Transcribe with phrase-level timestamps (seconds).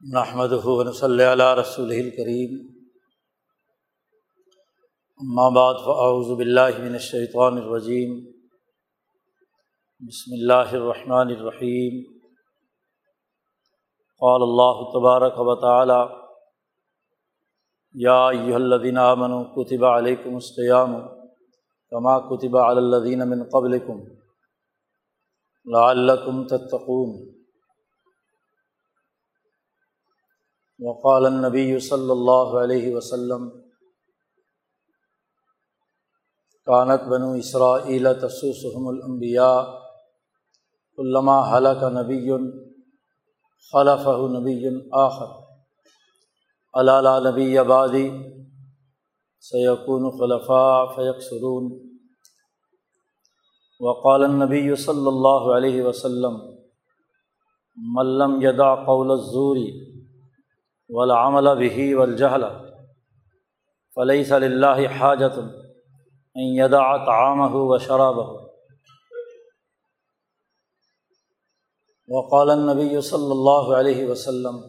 [0.00, 2.52] نحمد ہُون صلی اللہ رسول الکریم
[5.54, 8.14] بعد فاعوذ باللہ من الشیطان الرجیم
[10.00, 11.98] بسم اللہ الرحمن الرحیم
[14.22, 15.98] قال اللہ تبارک و تعالی
[17.94, 20.94] یا ایہا الذین آمنوا کتب علیکم الصیام
[21.92, 24.00] کما کتب علی الذین من قبلکم
[25.66, 27.39] لعلکم تتقون.
[30.80, 33.48] وقال النبی صلی اللہ علیہ وسلم
[36.66, 39.60] کانت بنو اسرائیل تسوسحم الانبیاء
[40.98, 42.30] علامہ حلق نبی
[43.72, 44.56] خلف نبی
[44.92, 45.38] آخر.
[46.74, 48.08] علالہ نبی آبادی
[49.44, 51.70] سیقون خلفاء فیق سرون
[53.80, 56.40] وقال النبی صلی اللہ علیہ وسلم
[57.76, 59.89] ملم یدا قول الزوری
[60.90, 62.44] ولامل بہی والجہل
[63.96, 65.38] فلئی صلی اللہ حاجت
[66.36, 68.38] یدا تعام ہو و شراب ہو
[72.08, 74.60] وقال نبی صلی اللہ علیہ وسلم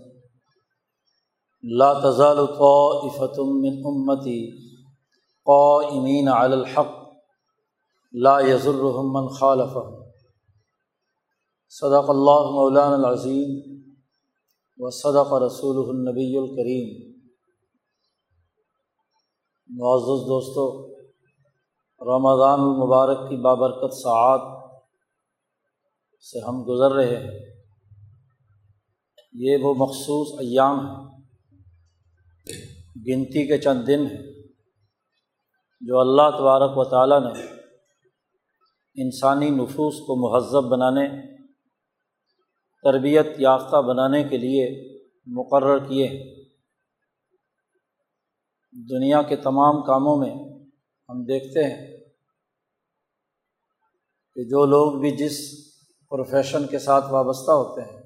[1.64, 4.40] لا تزال طائفة من امتی
[5.48, 6.94] قائمین علی الحق،
[8.14, 10.00] لا يضرهم من خالفهم.
[11.72, 13.71] صدق اللہ مولانا العظیم
[14.84, 17.12] و صدق رسول النبی الکریم
[19.68, 20.96] معزز دوستوں
[22.02, 24.72] رمضان المبارک کی بابرکت سعات
[26.22, 27.40] سے ہم گزر رہے ہیں۔
[29.34, 31.08] یہ وہ مخصوص ایام ہیں۔
[32.96, 34.32] گنتی کے چند دن ہیں۔
[35.82, 37.44] جو اللہ تبارک و تعالیٰ نے
[38.96, 41.32] انسانی نفوس کو مہذب بنانے
[42.84, 46.44] تربیت یافتہ بنانے کے لیے مقرر کیے ہیں۔
[48.90, 50.36] دنیا کے تمام کاموں میں
[51.10, 51.98] ہم دیکھتے ہیں
[54.36, 55.40] کہ جو لوگ بھی جس
[56.10, 58.02] پروفیشن کے ساتھ وابستہ ہوتے ہیں،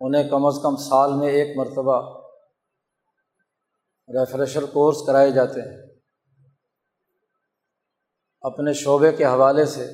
[0.00, 2.22] انہیں کم از کم سال میں ایک مرتبہ
[4.08, 5.78] ریفریشر کورس کرائے جاتے ہیں۔
[8.40, 9.86] اپنے شعبے کے حوالے سے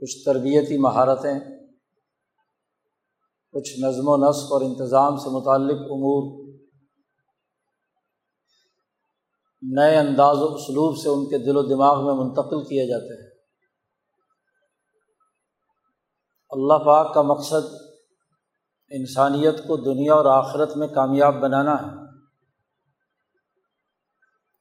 [0.00, 1.59] کچھ تربیتی مہارتیں
[3.52, 6.50] کچھ نظم و نسق اور انتظام سے متعلق امور
[9.62, 13.30] نئے انداز و اسلوب سے ان کے دل و دماغ میں منتقل کیے جاتے ہیں۔
[16.50, 17.74] اللہ پاک کا مقصد
[18.90, 22.00] انسانیت کو دنیا اور آخرت میں کامیاب بنانا ہے۔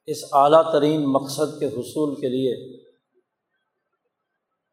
[0.05, 2.81] اس اعلیٰ ترین مقصد کے حصول کے لیے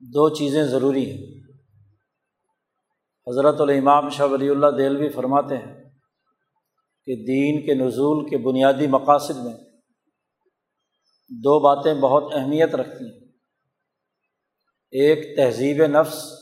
[0.01, 1.36] دو چیزیں ضروری ہیں۔
[3.29, 5.91] حضرت الامام شاہ ولی اللہ دہلوی فرماتے ہیں
[7.05, 9.55] کہ دین کے نزول کے بنیادی مقاصد میں
[11.31, 13.33] دو باتیں بہت اہمیت رکھتی ہیں۔
[14.91, 16.33] ایک، تہذیب نفس،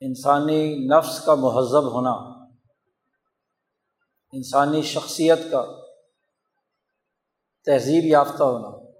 [0.00, 2.12] انسانی نفس کا مہذب ہونا،
[4.32, 5.64] انسانی شخصیت کا
[7.64, 8.90] تہذیب یافتہ ہونا،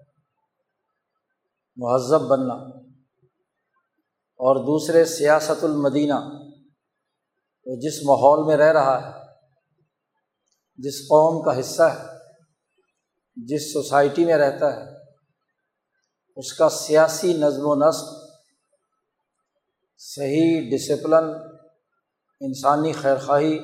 [1.77, 2.82] مہذب بننا۔
[4.43, 6.15] اور دوسرے سیاست المدینہ
[7.67, 9.21] وہ جس ماحول میں رہ رہا ہے،
[10.77, 12.07] جس قوم کا حصہ ہے،
[13.37, 14.97] جس سوسائٹی میں رہتا ہے،
[16.37, 18.05] اس کا سیاسی نظم و نسق،
[19.97, 21.25] صحیح ڈسپلن
[22.41, 23.59] انسانی خیرخواہی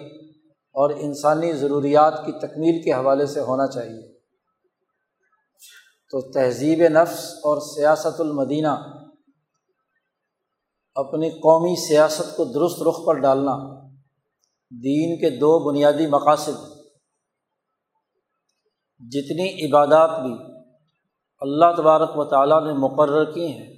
[0.75, 4.19] اور انسانی ضروریات کی تکمیل کے حوالے سے ہونا چاہیے۔
[6.11, 9.08] تو تہذیب نفس اور سیاست المدینہ
[10.99, 13.57] اپنی قومی سیاست کو درست رخ پر ڈالنا
[14.71, 16.79] دین کے دو بنیادی مقاصد
[18.99, 20.35] جتنی عبادات بھی
[21.41, 23.77] اللہ تبارک و تعالیٰ نے مقرر کی ہیں،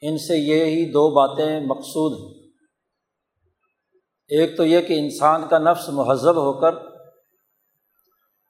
[0.00, 2.40] ان سے یہی دو باتیں مقصود ہیں۔
[4.28, 6.74] ایک تو یہ کہ انسان کا نفس مہذب ہو کر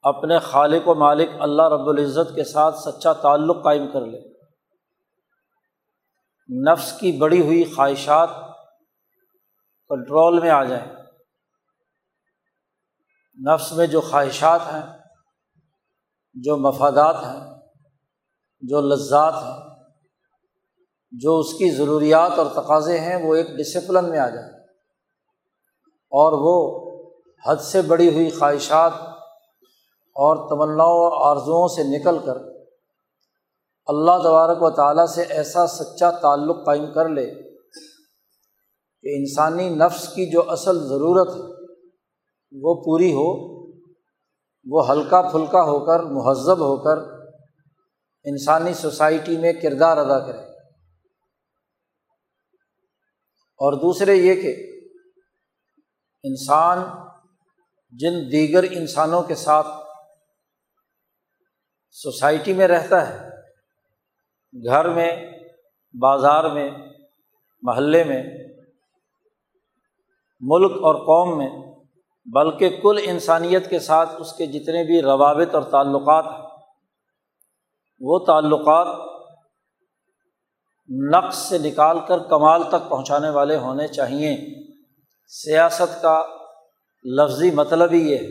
[0.03, 4.30] اپنے خالق و مالک اللہ رب العزت کے ساتھ سچا تعلق قائم کر لے۔
[6.51, 8.31] نفس کی بڑی ہوئی خواہشات
[9.89, 10.93] کنٹرول میں آ جائیں۔
[13.47, 14.99] نفس میں جو خواہشات ہیں،
[16.35, 17.55] جو مفادات ہیں،
[18.61, 19.85] جو لذات ہیں،
[21.11, 24.61] جو اس کی ضروریات اور تقاضے ہیں، وہ ایک ڈسپلن میں آ جائیں۔
[26.13, 26.91] اور وہ
[27.47, 28.93] حد سے بڑی ہوئی خواہشات
[30.15, 32.50] اور تمناؤں اور آرزوؤں سے نکل کر
[33.87, 37.35] اللہ تبارک و تعالیٰ سے ایسا سچا تعلق قائم کر لے
[39.03, 41.75] کہ انسانی نفس کی جو اصل ضرورت ہے،
[42.53, 43.61] وہ پوری ہو،
[44.71, 46.99] وہ ہلکا پھلکا ہو کر، مہذب ہو کر
[48.25, 50.43] انسانی سوسائٹی میں کردار ادا کرے۔
[53.61, 54.81] اور دوسرے یہ کہ
[56.23, 56.79] انسان
[57.91, 59.67] جن دیگر انسانوں کے ساتھ
[61.91, 63.30] سوسائٹی میں رہتا ہے
[64.55, 65.33] گھر میں،
[66.01, 66.71] بازار میں،
[67.63, 68.23] محلے میں،
[70.41, 71.51] ملک اور قوم میں،
[72.27, 76.47] بلکہ کل انسانیت کے ساتھ اس کے جتنے بھی روابط اور تعلقات ہیں،
[78.01, 78.87] وہ تعلقات
[81.15, 84.37] نقص سے نکال کر کمال تک پہنچانے والے ہونے چاہئیں۔
[85.27, 86.25] سیاست کا
[87.05, 88.29] لفظی مطلب ہی یہ ہے۔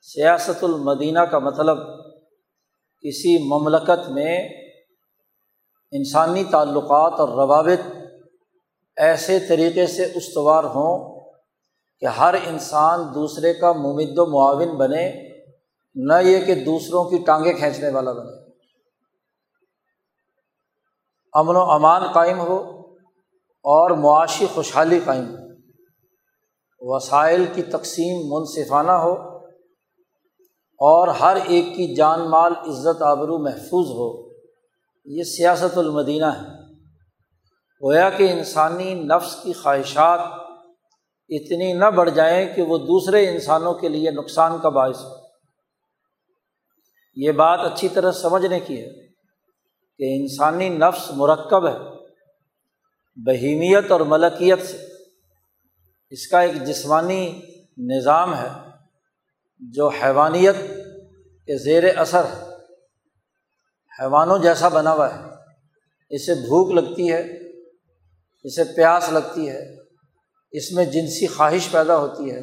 [0.00, 1.78] سیاست المدینہ کا مطلب
[3.00, 4.48] کسی مملکت میں
[5.92, 7.96] انسانی تعلقات اور روابط
[8.96, 11.20] ایسے طریقے سے استوار ہوں
[12.00, 15.28] کہ ہر انسان دوسرے کا ممد و معاون بنے،
[15.94, 18.52] نہ یہ کہ دوسروں کی ٹانگیں کھینچنے والا بنے۔
[21.32, 22.56] امن و امان قائم ہو
[23.64, 25.48] اور معاشی خوشحالی قائم ہو۔
[26.80, 29.12] وسائل کی تقسیم منصفانہ ہو
[30.78, 34.27] اور ہر ایک کی جان مال عزت آبرو محفوظ ہو۔
[35.04, 36.58] یہ سیاست المدینہ ہے۔
[37.82, 40.20] گویا کہ انسانی نفس کی خواہشات
[41.28, 45.10] اتنی نہ بڑھ جائیں کہ وہ دوسرے انسانوں کے لیے نقصان کا باعث ہو۔
[47.16, 48.90] یہ بات اچھی طرح سمجھنے کی ہے
[49.98, 51.78] کہ انسانی نفس مرکب ہے،
[53.16, 54.78] بہیمیت اور ملکیت سے۔
[56.10, 57.40] اس کا ایک جسمانی
[57.78, 58.48] نظام ہے
[59.58, 60.56] جو حیوانیت
[61.46, 62.47] کے زیر اثر ہے۔
[64.00, 65.20] حیوانوں جیسا بنا ہوا ہے۔
[66.10, 67.20] اسے بھوک لگتی ہے،
[68.44, 69.76] اسے پیاس لگتی ہے،
[70.50, 72.40] اس میں جنسی خواہش پیدا ہوتی ہے۔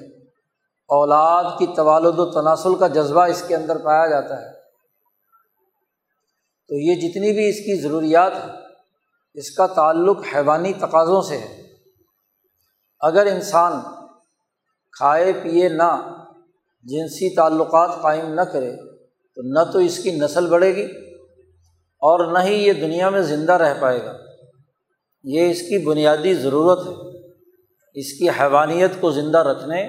[0.88, 4.52] اولاد کی توالد و تناسل کا جذبہ اس کے اندر پایا جاتا ہے۔
[6.68, 8.52] تو یہ جتنی بھی اس کی ضروریات ہیں،
[9.34, 11.68] اس کا تعلق حیوانی تقاضوں سے ہے۔
[13.00, 13.74] اگر انسان
[14.92, 16.24] کھائے، پیے نہ،
[16.84, 18.76] جنسی تعلقات قائم نہ کرے،
[19.36, 21.15] تو نہ تو اس کی نسل بڑھے گی
[22.00, 24.18] اور نہ ہی یہ دنیا میں زندہ رہ پائے گا۔
[25.24, 27.18] یہ اس کی بنیادی ضرورت ہے۔
[27.94, 29.88] اس کی حیوانیت کو زندہ رکھنے،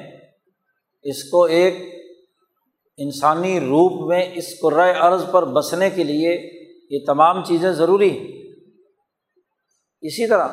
[1.02, 1.74] اس کو ایک
[2.96, 6.50] انسانی روپ میں اس قرۂۂ عرض پر بسنے کے لیے
[6.90, 8.28] یہ تمام چیزیں ضروری ہیں۔
[10.00, 10.48] اسی طرح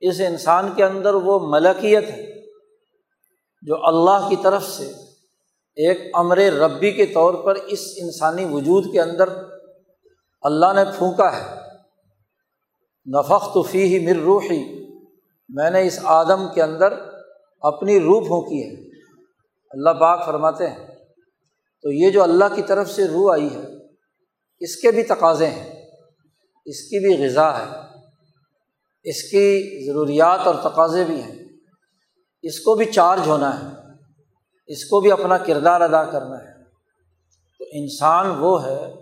[0.00, 2.32] اس انسان کے اندر وہ ملکیت ہے
[3.62, 4.84] جو اللہ کی طرف سے
[5.76, 9.28] ایک امر ربی کے طور پر اس انسانی وجود کے اندر
[10.40, 11.54] اللہ نے پھونکا ہے۔
[13.06, 14.86] نفق تو فی ہی مر روحی،
[15.48, 16.92] میں نے اس آدم کے اندر
[17.60, 18.98] اپنی روح پھونکی ہے۔
[19.70, 20.86] اللہ پاک فرماتے ہیں،
[21.82, 23.64] تو یہ جو اللہ کی طرف سے روح آئی ہے،
[24.60, 25.86] اس کے بھی تقاضے ہیں،
[26.64, 27.98] اس کی بھی غذا ہے،
[29.04, 29.46] اس کی
[29.86, 31.38] ضروریات اور تقاضے بھی ہیں۔
[32.42, 33.74] اس کو بھی چارج ہونا ہے،
[34.66, 36.64] اس کو بھی اپنا کردار ادا کرنا ہے۔
[37.58, 38.97] تو انسان وہ ہے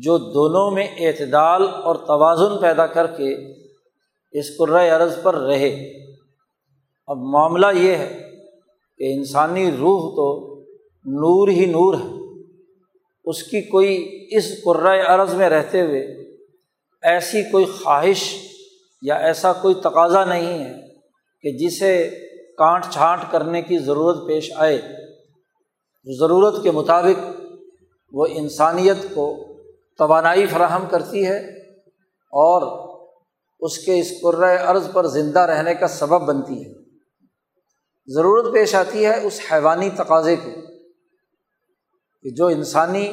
[0.00, 3.52] جو دونوں میں اعتدال اور توازن پیدا کر کے
[4.38, 5.92] اس قرۂۂ عرض پر رہے۔
[7.06, 8.30] اب معاملہ یہ ہے
[8.98, 10.54] کہ انسانی روح تو
[11.04, 12.40] نور ہی نور ہے۔
[13.24, 16.00] اس کی کوئی اس قرۂۂ عرض میں رہتے ہوئے
[17.02, 18.34] ایسی کوئی خواہش
[19.02, 20.72] یا ایسا کوئی تقاضا نہیں ہے
[21.42, 22.10] کہ جسے
[22.58, 24.82] کانٹ چھانٹ کرنے کی ضرورت پیش آئے۔
[26.18, 27.40] ضرورت کے مطابق
[28.12, 29.53] وہ انسانیت کو
[29.98, 31.38] توانائی فراہم کرتی ہے
[32.32, 32.84] اور
[33.60, 36.72] اس کے اس قرۂۂ عرض پر زندہ رہنے کا سبب بنتی ہے۔
[38.06, 40.50] ضرورت پیش آتی ہے اس حیوانی تقاضے کی
[42.22, 43.12] کہ جو انسانی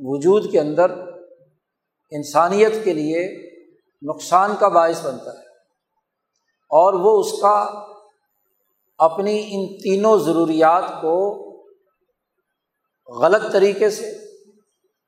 [0.00, 0.90] وجود کے اندر
[2.10, 3.50] انسانیت کے لیے
[4.02, 5.46] نقصان کا باعث بنتا ہے
[6.70, 7.84] اور وہ اس کا
[8.98, 11.46] اپنی ان تینوں ضروریات کو
[13.22, 14.18] غلط طریقے سے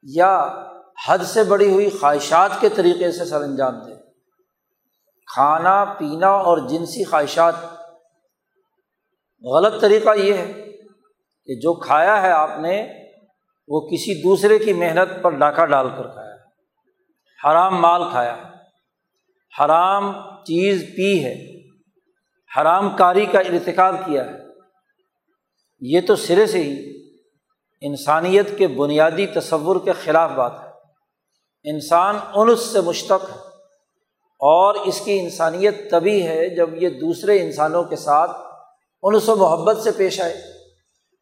[0.02, 0.62] یا
[1.08, 3.94] حد سے بڑی ہوئی خواہشات کے طریقے سے سر انجام دے۔
[5.34, 7.54] کھانا، پینا اور جنسی خواہشات۔
[9.44, 10.52] غلط طریقہ یہ ہے
[11.44, 12.88] کہ جو کھایا ہے آپ نے،
[13.68, 16.42] وہ کسی دوسرے کی محنت پر ڈاکہ ڈال کر کھایا۔ ہے
[17.44, 18.42] حرام مال کھایا۔ ہے
[19.60, 20.12] حرام
[20.44, 21.60] چیز پی ہے۔
[22.60, 24.38] حرام کاری کا ارتکاب کیا ہے۔
[25.80, 26.92] یہ تو سرے سے ہی
[27.80, 30.71] انسانیت کے بنیادی تصور کے خلاف بات ہے۔
[31.64, 33.38] انسان انس سے مشتق ہے
[34.40, 38.30] اور اس کی انسانیت تبھی ہے جب یہ دوسرے انسانوں کے ساتھ
[39.02, 40.34] انس و محبت سے پیش آئے۔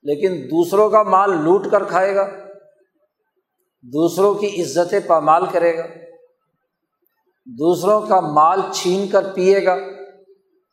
[0.03, 2.29] لیکن دوسروں کا مال لوٹ کر کھائے گا،
[3.83, 5.87] دوسروں کی عزت پامال کرے گا،
[7.47, 9.77] دوسروں کا مال چھین کر پیے گا،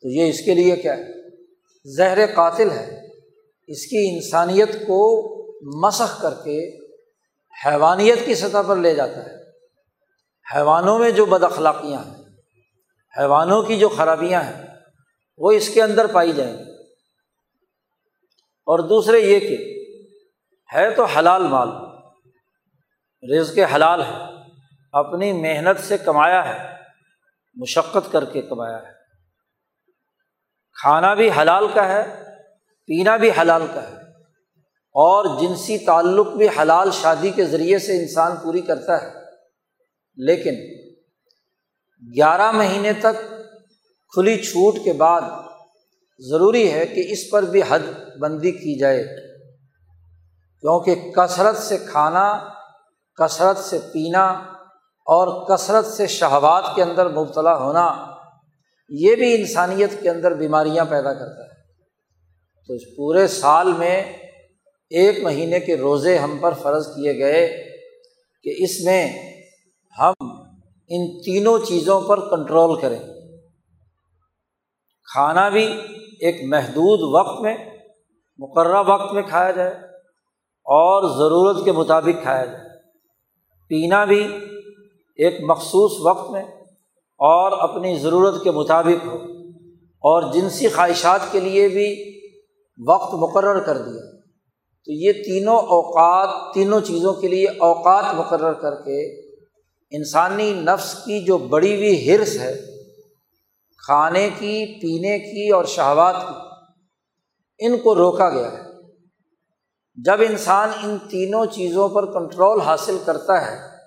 [0.02, 1.04] تو یہ اس کے لیے کیا ہے؟
[1.96, 3.00] زہر قاتل ہے۔
[3.68, 5.28] اس کی انسانیت کو
[5.86, 6.78] مسخ کر کے
[7.66, 9.37] حیوانیت کی سطح پر لے جاتا ہے۔
[10.56, 12.24] حیوانوں میں جو بد اخلاقیاں ہیں،
[13.20, 14.68] حیوانوں کی جو خرابیاں ہیں،
[15.38, 16.72] وہ اس کے اندر پائی جائیں گی۔
[18.66, 19.88] اور دوسرے یہ کہ
[20.74, 21.70] ہے تو حلال مال،
[23.38, 24.24] رزق حلال ہے،
[24.92, 26.76] اپنی محنت سے کمایا ہے،
[27.54, 28.92] مشقت کر کے کمایا ہے۔
[30.82, 32.24] کھانا بھی حلال کا ہے،
[32.86, 33.96] پینا بھی حلال کا ہے۔
[34.94, 39.17] اور جنسی تعلق بھی حلال شادی کے ذریعے سے انسان پوری کرتا ہے۔
[40.18, 40.56] لیکن
[42.16, 43.30] گیارہ مہینے تک
[44.14, 45.22] کھلی چھوٹ کے بعد
[46.20, 47.80] ضروری ہے کہ اس پر بھی حد
[48.20, 49.04] بندی کی جائے،
[50.64, 52.50] کیونکہ کثرت سے کھانا،
[53.18, 54.28] کثرت سے پینا
[55.08, 58.06] اور کثرت سے شہوات کے اندر مبتلا ہونا
[58.90, 61.56] یہ بھی انسانیت کے اندر بیماریاں پیدا کرتا ہے۔
[62.68, 64.02] تو اس پورے سال میں
[64.90, 67.48] ایک مہینے کے روزے ہم پر فرض کیے گئے
[68.44, 69.28] کہ اس میں
[70.00, 70.14] ہم
[70.90, 73.00] ان تینوں چیزوں پر کنٹرول کریں۔
[75.14, 75.68] کھانا بھی
[76.20, 77.58] ایک محدود وقت میں،
[78.38, 79.72] مقررہ وقت میں کھایا جائے
[80.66, 82.64] اور ضرورت کے مطابق کھایا جائے۔
[83.68, 84.28] پینا بھی
[85.16, 86.44] ایک مخصوص وقت میں
[87.18, 89.16] اور اپنی ضرورت کے مطابق ہو۔
[89.80, 92.20] اور جنسی خواہشات کے لیے بھی
[92.88, 94.18] وقت مقرر کر دیا۔
[94.86, 99.27] تو یہ تینوں اوقات، تینوں چیزوں کے لیے اوقات مقرر کر کے
[99.92, 102.54] انسانی نفس کی جو بڑی ہوئی حرص ہے،
[103.78, 106.34] کھانے کی، پینے کی اور شہوات کی،
[107.60, 108.64] ان کو روکا گیا ہے۔
[109.96, 113.78] جب انسان ان تینوں چیزوں پر کنٹرول حاصل کرتا ہے،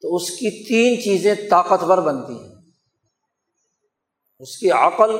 [0.00, 2.54] تو اس کی تین چیزیں طاقتور بنتی ہیں۔
[4.38, 5.10] اس کی عقل،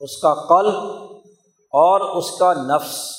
[0.00, 0.74] اس کا قلب
[1.70, 3.10] اور اس کا نفس۔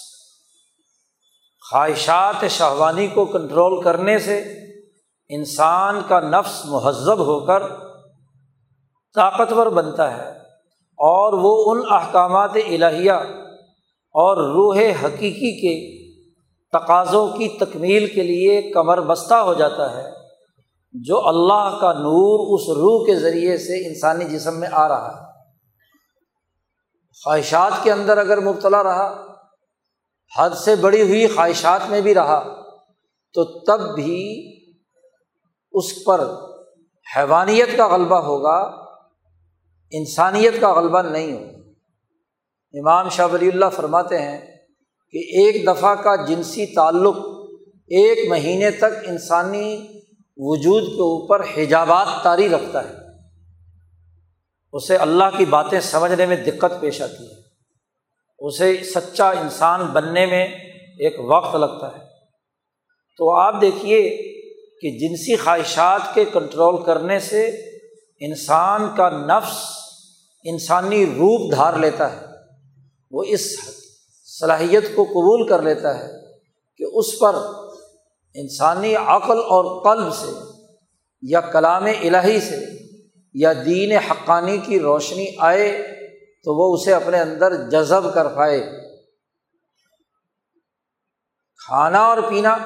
[1.72, 4.67] خواہشات شہوانی کو کنٹرول کرنے سے
[5.30, 7.64] انسان کا نفس مہذب ہو کر
[9.16, 10.30] طاقتور بنتا ہے
[10.98, 15.98] اور وہ ان احکامات الہیہ اور روح حقیقی کے
[16.78, 20.12] تقاضوں کی تکمیل کے لیے کمر بستہ ہو جاتا ہے
[20.94, 25.26] جو اللہ کا نور اس روح کے ذریعے سے انسانی جسم میں آ رہا ہے۔
[27.24, 29.26] خواہشات کے اندر اگر مبتلا رہا،
[30.38, 32.62] حد سے بڑی ہوئی خواہشات میں بھی رہا،
[33.34, 34.57] تو تب بھی
[35.78, 36.20] اس پر
[37.18, 38.86] حیوانیت کا غلبہ ہوگا،
[39.92, 41.58] انسانیت کا غلبہ نہیں ہوگا۔
[42.74, 44.42] امام شاہ ولی اللہ فرماتے ہیں
[45.12, 47.18] کہ ایک دفعہ کا جنسی تعلق
[47.76, 49.88] ایک مہینے تک انسانی
[50.38, 52.94] وجود کے اوپر حجابات طاری رکھتا ہے۔
[54.74, 57.42] اسے اللہ کی باتیں سمجھنے میں دقت پیش آتی ہے۔
[58.40, 60.48] اسے سچا انسان بننے میں
[61.00, 62.04] ایک وقت لگتا ہے۔
[63.18, 64.27] تو آپ دیکھیے
[64.82, 67.46] کہ جنسی خواہشات کے کنٹرول کرنے سے
[68.20, 69.56] انسان کا نفس
[70.44, 72.26] انسانی روپ دھار لیتا ہے۔
[73.12, 73.60] وہ اس
[74.40, 76.12] صلاحیت کو قبول کر لیتا ہے
[76.78, 77.36] کہ اس پر
[78.34, 80.32] انسانی عقل اور قلب سے
[81.22, 82.58] یا کلام الہی سے
[83.34, 85.82] یا دین حقانی کی روشنی آئے
[86.44, 88.72] تو وہ اسے اپنے اندر جذب کر پائے۔
[91.66, 92.58] کھانا اور پینا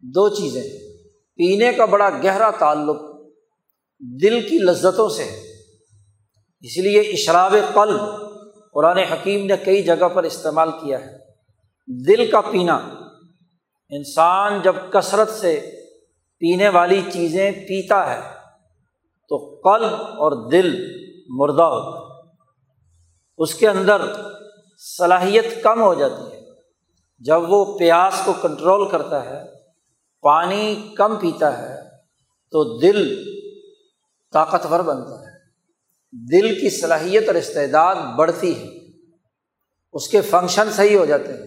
[0.00, 0.85] دو چیزیں ہیں۔
[1.36, 3.02] پینے کا بڑا گہرا تعلق
[3.98, 5.24] دل کی لذتوں سے
[6.60, 8.00] اس لیے اشراب قلب
[8.72, 11.18] قرآن حکیم نے کئی جگہ پر استعمال کیا ہے۔
[12.06, 12.76] دل کا پینا،
[13.90, 15.70] انسان جب کثرت سے
[16.38, 18.20] پینے والی چیزیں پیتا ہے،
[19.28, 20.74] تو قلب اور دل
[21.28, 22.30] مردہ ہوتا ہے
[23.38, 24.12] اس کے اندر
[24.98, 26.40] صلاحیت کم ہو جاتی ہے۔
[27.18, 29.55] جب وہ پیاس کو کنٹرول کرتا ہے
[30.20, 31.80] پانی کم پیتا ہے
[32.50, 33.24] تو دل
[34.32, 35.36] طاقتور بنتا ہے۔
[36.12, 38.68] دل کی صلاحیت اور استعداد بڑھتی ہے۔
[39.92, 41.46] اس کے فنکشن صحیح ہو جاتے ہیں۔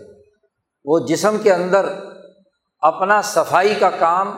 [0.86, 1.86] وہ جسم کے اندر
[2.80, 4.32] اپنا صفائی کا کام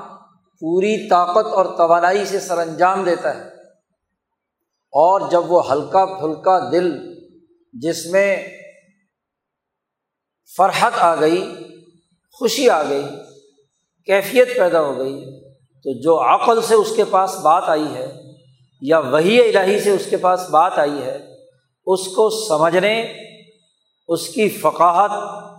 [0.60, 3.48] پوری طاقت اور توانائی سے سر انجام دیتا ہے۔
[4.92, 6.92] اور جب وہ ہلکا پھلکا دل
[7.74, 8.58] جس میں
[10.58, 11.56] فرحت آ گئی،
[12.32, 13.06] خوشی آ گئی
[14.06, 15.42] کیفیت پیدا ہو گئی
[15.84, 18.14] تو جو عقل سے اس کے پاس بات آئی ہے
[18.82, 21.18] یا وہی الہی سے اس کے پاس بات آئی ہے،
[21.86, 23.14] اس کو سمجھنے،
[24.08, 25.12] اس کی فقاہت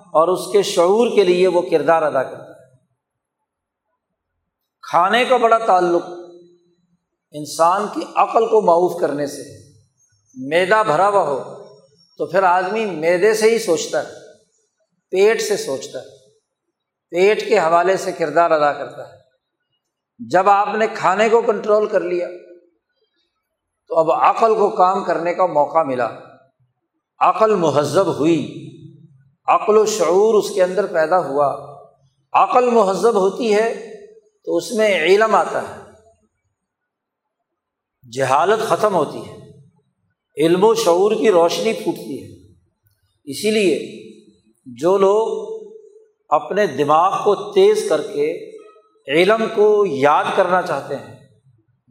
[0.05, 2.53] اور اس کے شعور کے لیے وہ کردار ادا کرتا ہے۔
[4.83, 6.03] کھانے کا بڑا تعلق
[7.33, 9.43] انسان کی عقل کو معاف کرنے سے
[10.35, 11.65] میدا بھرا ہوا ہو
[12.19, 14.13] تو پھر آدمی میدے سے ہی سوچتا ہے،
[15.11, 16.22] پیٹ سے سوچتا ہے۔
[17.13, 19.19] پیٹ کے حوالے سے کردار ادا کرتا ہے۔
[20.19, 22.29] جب آپ نے کھانے کو کنٹرول کر لیا،
[23.89, 26.11] تو اب عقل کو کام کرنے کا موقع ملا۔
[27.19, 28.69] عقل مہذب ہوئی،
[29.47, 31.79] عقل و شعور اس کے اندر پیدا ہوا۔
[32.33, 33.95] عقل مہذب ہوتی ہے
[34.45, 35.83] تو اس میں علم آتا ہے۔
[38.11, 39.37] جہالت ختم ہوتی ہے،
[40.45, 42.53] علم و شعور کی روشنی پھوٹتی ہے۔
[43.25, 44.03] اسی لیے
[44.67, 45.52] جو لوگ
[46.33, 48.51] اپنے دماغ کو تیز کر کے
[49.09, 51.29] علم کو یاد کرنا چاہتے ہیں۔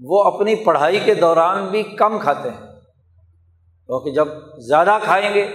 [0.04, 2.60] وہ اپنی پڑھائی کے دوران بھی کم کھاتے ہیں۔
[3.86, 5.48] کیونکہ جب زیادہ کھائیں گے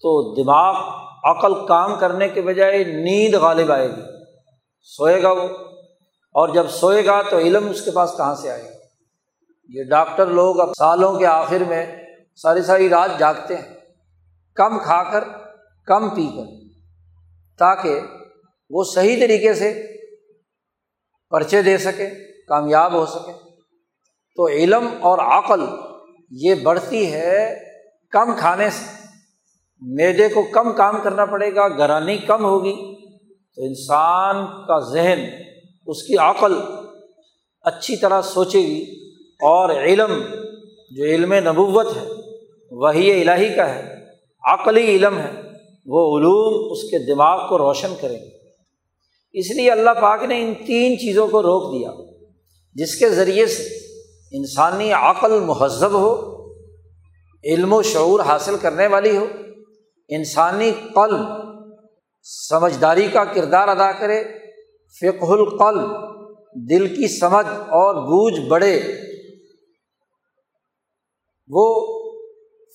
[0.00, 0.74] تو دماغ
[1.24, 4.02] عقل کام کرنے کے بجائے نیند غالب آئے گی۔
[4.82, 5.48] سوئے گا وہ۔
[6.32, 8.70] اور جب سوئے گا تو علم اس کے پاس کہاں سے آئے گا؟
[9.68, 11.86] یہ ڈاکٹر لوگ اب سالوں کے آخر میں
[12.36, 13.74] ساری ساری رات جاگتے ہیں۔
[14.54, 15.24] کم کھا کر،
[15.86, 16.61] کم پی کر۔
[17.62, 18.00] تاکہ
[18.70, 19.86] وہ صحیح طریقے سے
[21.30, 22.10] پرچے دے سکے،
[22.48, 23.32] کامیاب ہو سکے۔
[24.36, 25.60] تو علم اور عقل
[26.30, 27.58] یہ بڑھتی ہے
[28.10, 29.06] کم کھانے سے۔
[29.80, 35.26] میدے کو کم کام کرنا پڑے گا، گرانی کم ہوگی۔ تو انسان کا ذہن،
[35.86, 36.54] اس کی عقل
[37.60, 40.22] اچھی طرح سوچے گی۔ اور علم،
[40.90, 42.06] جو علم نبوت ہے
[42.70, 43.94] وہی الہی کا ہے،
[44.52, 45.41] عقلی علم ہے۔
[45.86, 48.30] وہ علوم اس کے دماغ کو روشن کریں گے۔
[49.32, 51.90] اس لیے اللہ پاک نے ان تین چیزوں کو روک دیا۔
[52.74, 53.62] جس کے ذریعے سے
[54.32, 56.42] انسانی عقل مہذب ہو،
[57.44, 59.26] علم و شعور حاصل کرنے والی ہو،
[60.08, 61.20] انسانی قلب
[62.22, 64.24] سمجھداری کا کردار ادا کرے
[65.00, 65.90] فق القلب،
[66.70, 68.82] دل کی سمجھ اور بوجھ بڑھے،
[71.48, 71.86] وہ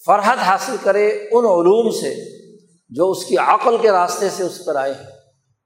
[0.06, 2.37] فرحت حاصل کرے ان علوم سے۔
[2.90, 5.06] جو اس کی عقل کے راستے سے اس پر آئے ہیں،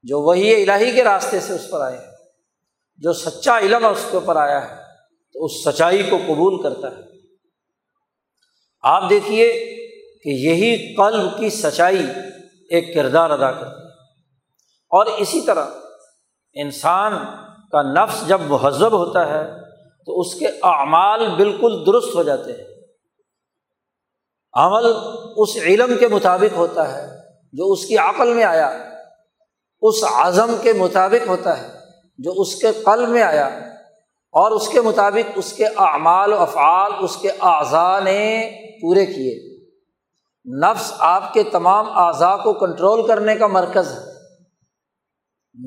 [0.04, 2.12] جو وہی الہی کے راستے سے اس پر آئے ہیں،
[2.98, 4.76] جو سچا علم اس کے اوپر آیا ہے،
[5.34, 7.02] تو اس سچائی کو قبول کرتا ہے۔
[8.82, 9.54] آپ دیکھیے
[10.24, 12.06] کہ یہی قلب کی سچائی
[12.70, 13.88] ایک کردار ادا کرتی ہے۔
[14.90, 15.66] اور اسی طرح
[16.54, 17.14] انسان
[17.72, 19.52] کا نفس جب مہذب ہوتا ہے،
[20.06, 22.71] تو اس کے اعمال بالکل درست ہو جاتے ہیں۔
[24.54, 24.94] عمل
[25.36, 27.08] اس علم کے مطابق ہوتا ہے
[27.54, 28.78] جو اس کی عقل میں آیا،
[29.82, 31.68] اس عزم کے مطابق ہوتا ہے
[32.18, 33.48] جو اس کے قلب میں آیا،
[34.34, 39.60] اور اس کے مطابق اس کے اعمال و افعال، اس کے اعضاء نے پورے کیے۔
[40.46, 44.12] نفس آپ کے تمام اعضاء کو کنٹرول کرنے کا مرکز ہے۔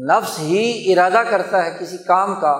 [0.07, 2.59] نفس ہی ارادہ کرتا ہے کسی کام کا،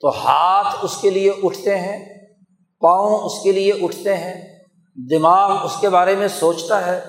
[0.00, 2.14] تو ہاتھ اس کے لیے اٹھتے ہیں،
[2.80, 4.55] پاؤں اس کے لیے اٹھتے ہیں
[5.10, 7.00] دماغ اس کے بارے میں سوچتا ہے،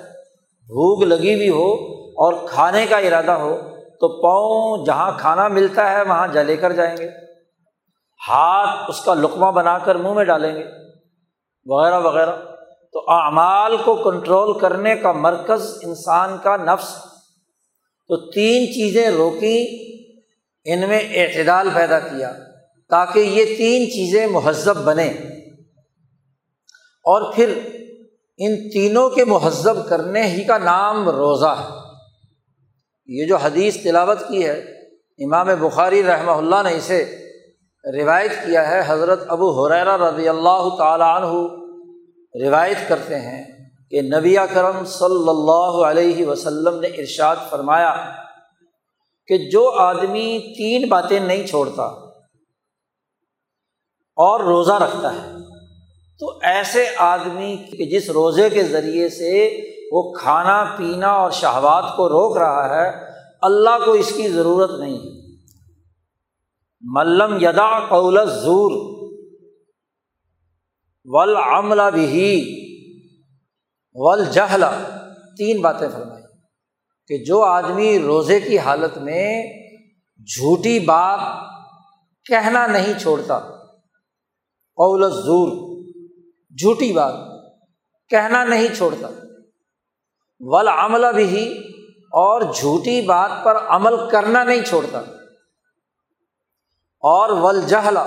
[0.62, 1.74] بھوک لگی ہوئی ہو
[2.10, 3.58] اور کھانے کا ارادہ ہو،
[4.00, 7.10] تو پاؤں جہاں کھانا ملتا ہے وہاں جا لے کر جائیں گے۔
[8.30, 10.64] ہاتھ اس کا لقمہ بنا کر منہ میں ڈالیں گے،
[11.66, 12.32] وغیرہ وغیرہ۔
[12.94, 16.94] تو اعمال کو کنٹرول کرنے کا مرکز انسان کا نفس۔
[18.08, 19.68] تو تین چیزیں روکیں،
[20.66, 22.32] ان میں اعتدال پیدا کیا
[22.90, 25.14] تاکہ یہ تین چیزیں مہذب بنیں۔
[26.98, 27.77] اور پھر
[28.38, 31.88] ان تینوں کے مہذب کرنے ہی کا نام روزہ ہے۔
[33.06, 34.60] یہ جو حدیث تلاوت کی ہے،
[35.26, 37.18] امام بخاری رحمہ اللہ نے اسے
[38.02, 41.32] روایت کیا ہے۔ حضرت ابو حریرہ رضی اللہ تعالیٰ عنہ
[42.48, 43.44] روایت کرتے ہیں
[43.92, 48.12] کہ نبی کرم صلی اللہ علیہ وسلم نے ارشاد فرمایا
[49.28, 51.84] کہ جو آدمی تین باتیں نہیں چھوڑتا
[54.18, 55.47] اور روزہ رکھتا ہے
[56.20, 59.34] تو ایسے آدمی کہ جس روزے کے ذریعے سے
[59.92, 62.90] وہ کھانا، پینا اور شہوات کو روک رہا ہے،
[63.42, 65.16] اللہ کو اس کی ضرورت نہیں ہے۔
[66.82, 68.72] ملم یدا قول زور
[71.06, 72.54] ول عملہ بھی
[73.96, 74.72] ول جہلا
[75.38, 76.24] تین باتیں فرمائی
[77.10, 79.44] کہ جو آدمی روزے کی حالت میں
[80.28, 81.20] جھوٹی بات
[82.26, 83.40] کہنا نہیں چھوڑتا،
[84.78, 85.67] قول زور
[86.58, 87.14] جھوٹی بات،
[88.10, 89.08] کہنا نہیں چھوڑتا۔
[90.40, 91.68] ول عمل بھی
[92.12, 95.00] اور جھوٹی بات پر عمل کرنا نہیں چھوڑتا۔
[97.00, 98.02] اور ول جہلا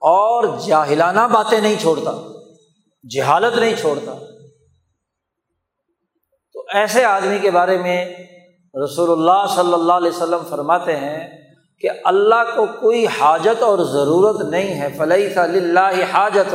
[0.00, 2.32] اور جاہلانہ باتیں نہیں چھوڑتا۔
[3.10, 4.14] جہالت نہیں چھوڑتا۔
[6.52, 8.14] تو ایسے آدمی کے بارے میں
[8.84, 11.38] رسول اللہ صلی اللہ علیہ وسلم فرماتے ہیں
[11.80, 16.54] کہ اللہ کو کوئی حاجت اور ضرورت نہیں ہے۔ فلحی صلی اللہ حاجت۔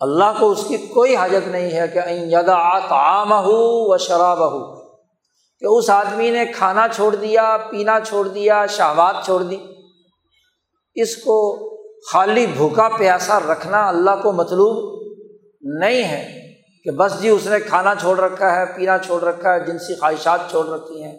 [0.00, 4.76] اللہ کو اس کی کوئی حاجت نہیں ہے کہ یدا عام ہو و شراب ہو
[5.58, 9.56] کہ اس آدمی نے کھانا چھوڑ دیا، پینا چھوڑ دیا، شہوات چھوڑ دی۔
[10.94, 11.56] اس کو
[12.12, 15.00] خالی بھوکا پیاسا رکھنا اللہ کو مطلوب
[15.60, 16.52] نہیں ہے
[16.84, 20.40] کہ بس جی اس نے کھانا چھوڑ رکھا ہے، پینا چھوڑ رکھا ہے، جنسی خواہشات
[20.50, 21.18] چھوڑ رکھی ہیں۔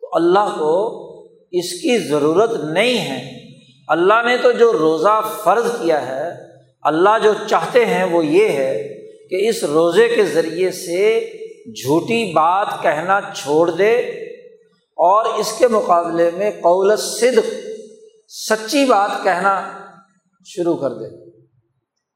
[0.00, 1.00] تو اللہ کو
[1.52, 3.44] اس کی ضرورت نہیں ہے۔
[3.88, 6.53] اللہ نے تو جو روزہ فرض کیا ہے
[6.84, 8.88] اللہ جو چاہتے ہیں وہ یہ ہے
[9.30, 11.20] کہ اس روزے کے ذریعے سے
[11.66, 13.98] جھوٹی بات کہنا چھوڑ دے
[14.96, 17.54] اور اس کے مقابلے میں قول صدق،
[18.28, 19.86] سچی بات کہنا
[20.46, 21.30] شروع کر دے۔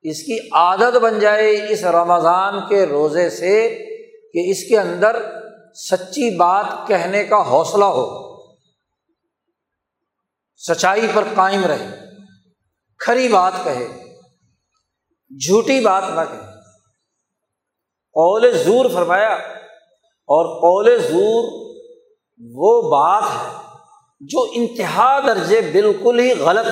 [0.03, 3.85] اس کی عادت بن جائے اس رمضان کے روزے سے
[4.33, 5.17] کہ اس کے اندر
[5.75, 8.37] سچی بات کہنے کا حوصلہ ہو۔
[10.57, 12.01] سچائی پر قائم رہے،
[12.99, 14.08] کھری بات کہے۔
[15.31, 16.49] جھوٹی بات نہ کہے
[18.12, 19.33] قول زور فرمایا
[20.27, 21.69] اور قول زور
[22.55, 23.57] وہ بات ہے
[24.21, 26.67] جو انتہا درجے بالکل ہی غلط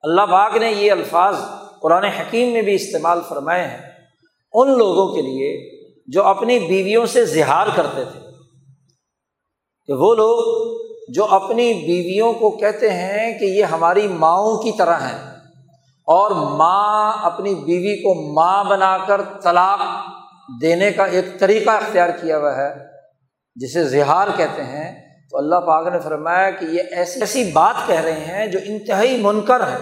[0.00, 1.36] اللہ باغ نے یہ الفاظ
[1.82, 3.90] قرآن حکیم میں بھی استعمال فرمائے ہیں۔
[4.52, 8.20] ان لوگوں کے لیے جو اپنی بیویوں سے زہار کرتے تھے۔
[9.86, 10.62] کہ وہ لوگ
[11.08, 15.31] جو اپنی بیویوں کو کہتے ہیں کہ یہ ہماری ماؤں کی طرح ہیں۔
[16.12, 19.80] اور ماں اپنی بیوی کو ماں بنا کر طلاق
[20.62, 22.74] دینے کا ایک طریقہ اختیار کیا ہوا ہے،
[23.56, 28.00] جسے زہار کہتے ہیں، تو اللہ پاک نے فرمایا کہ یہ ایسی ایسی بات کہہ
[28.00, 29.78] رہے ہیں جو انتہائی منکر ہے۔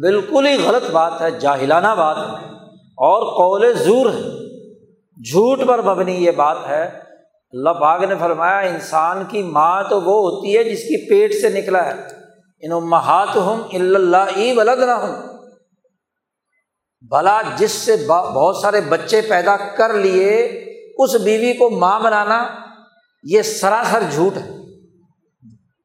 [0.00, 2.46] بالکل ہی غلط بات ہے، جاہلانہ بات ہے،
[3.02, 4.22] اور قول زور ہے۔
[5.30, 6.84] جھوٹ پر مبنی یہ بات ہے۔
[7.52, 11.48] اللہ پاک نے فرمایا، انسان کی ماں تو وہ ہوتی ہے جس کی پیٹ سے
[11.48, 12.19] نکلا ہے۔
[12.60, 15.38] ان محات ہوں اللہ ای ولد نہ ہوں
[17.08, 20.34] بھلا جس سے بہت سارے بچے پیدا کر لیے،
[20.98, 22.46] اس بیوی کو ماں بنانا،
[23.22, 24.50] یہ سراسر جھوٹ ہے۔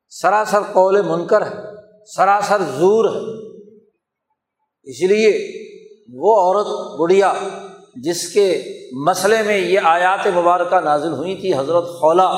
[0.10, 1.56] سراسر قول منکر ہے،
[2.16, 3.22] سراسر زور ہے۔
[4.84, 5.32] اس لیے
[6.14, 6.68] وہ عورت
[7.00, 7.34] گڑیا،
[7.96, 8.64] جس کے
[9.06, 12.32] مسئلے میں یہ آیات مبارکہ نازل ہوئی تھی، حضرت خولا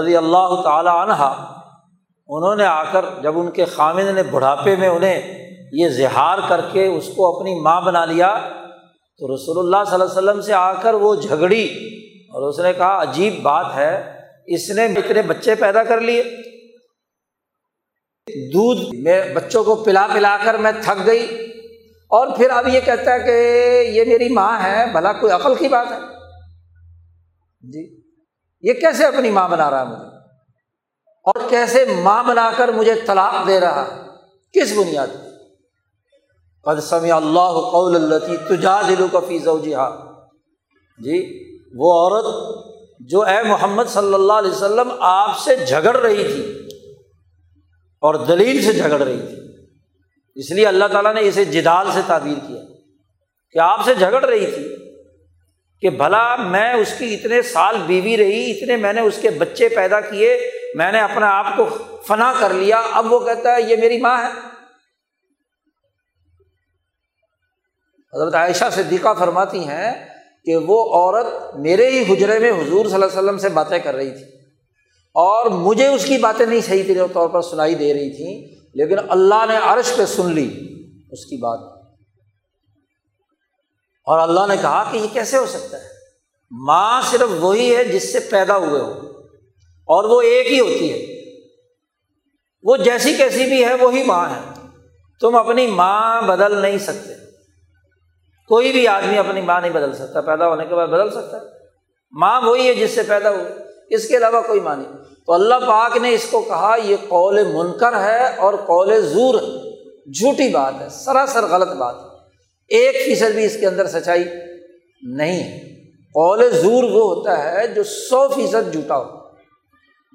[0.00, 1.44] رضی اللہ تعالیٰ عنہ
[2.36, 5.42] انہوں نے آ کر جب ان کے خامد نے بڑھاپے میں انہیں
[5.72, 8.48] یہ زہار کر کے اس کو اپنی ماں بنا لیا،
[9.18, 11.64] تو رسول اللہ صلی اللہ علیہ وسلم سے آ کر وہ جھگڑی
[12.30, 16.22] اور اس نے کہا، عجیب بات ہے، اس نے اتنے بچے پیدا کر لیے۔
[18.52, 21.52] دودھ میں بچوں کو پلا پلا کر میں تھک گئی۔
[22.08, 23.32] اور پھر اب یہ کہتا ہے کہ
[23.90, 25.98] یہ میری ماں ہے، بھلا کوئی عقل کی بات ہے۔
[27.60, 28.00] جی
[28.60, 30.11] یہ کیسے اپنی ماں بنا رہا ہے مجھے؟
[31.22, 34.06] اور کیسے ماں بنا کر مجھے طلاق دے رہا
[34.52, 35.06] کس بنیاد
[36.62, 39.48] قدسم اللہ قول اللہ تجا دلو کا فیض
[40.98, 41.42] جی
[41.74, 42.24] وہ عورت
[43.00, 46.58] جو اے محمد صلی اللہ علیہ وسلم آپ سے جھگڑ رہی تھی
[48.00, 49.36] اور دلیل سے جھگڑ رہی تھی۔
[50.34, 52.62] اس لیے اللہ تعالیٰ نے اسے جدال سے تعبیر کیا
[53.52, 54.76] کہ آپ سے جھگڑ رہی تھی
[55.80, 59.68] کہ بھلا میں اس کی اتنے سال بیوی رہی، اتنے میں نے اس کے بچے
[59.68, 60.36] پیدا کیے
[60.74, 61.68] میں نے اپنے آپ کو
[62.08, 64.30] فنا کر لیا، اب وہ کہتا ہے، یہ میری ماں ہے۔
[68.14, 70.08] حضرت عائشہ صدیقہ فرماتی ہیں
[70.44, 73.94] کہ وہ عورت میرے ہی حجرے میں حضور صلی اللہ علیہ وسلم سے باتیں کر
[73.94, 74.24] رہی تھی۔
[75.14, 79.46] اور مجھے اس کی باتیں نہیں صحیح طور پر سنائی دے رہی تھیں، لیکن اللہ
[79.48, 80.48] نے عرش پہ سن لی
[81.10, 81.58] اس کی بات۔
[84.04, 85.88] اور اللہ نے کہا کہ یہ کیسے ہو سکتا ہے؟
[86.50, 89.11] ماں صرف وہی ہے جس سے پیدا ہوئے ہو۔
[89.86, 91.30] اور وہ ایک ہی ہوتی ہے۔
[92.62, 94.68] وہ جیسی کیسی بھی ہے، وہی ماں ہے۔
[95.20, 97.14] تم اپنی ماں بدل نہیں سکتے۔
[98.48, 101.42] کوئی بھی آدمی اپنی ماں نہیں بدل سکتا، پیدا ہونے کے بعد بدل سکتا ہے۔
[102.10, 103.44] ماں وہی ہے جس سے پیدا ہوئی۔
[103.94, 104.92] اس کے علاوہ کوئی ماں نہیں۔
[105.26, 109.72] تو اللہ پاک نے اس کو کہا، یہ قول منکر ہے اور قول زور ہے۔
[110.12, 112.08] جھوٹی بات ہے، سراسر غلط بات ہے۔
[112.68, 114.24] ایک فیصد بھی اس کے اندر سچائی
[115.02, 115.58] نہیں ہے۔
[115.90, 119.21] قول زور وہ ہوتا ہے جو سو فیصد جھوٹا ہو۔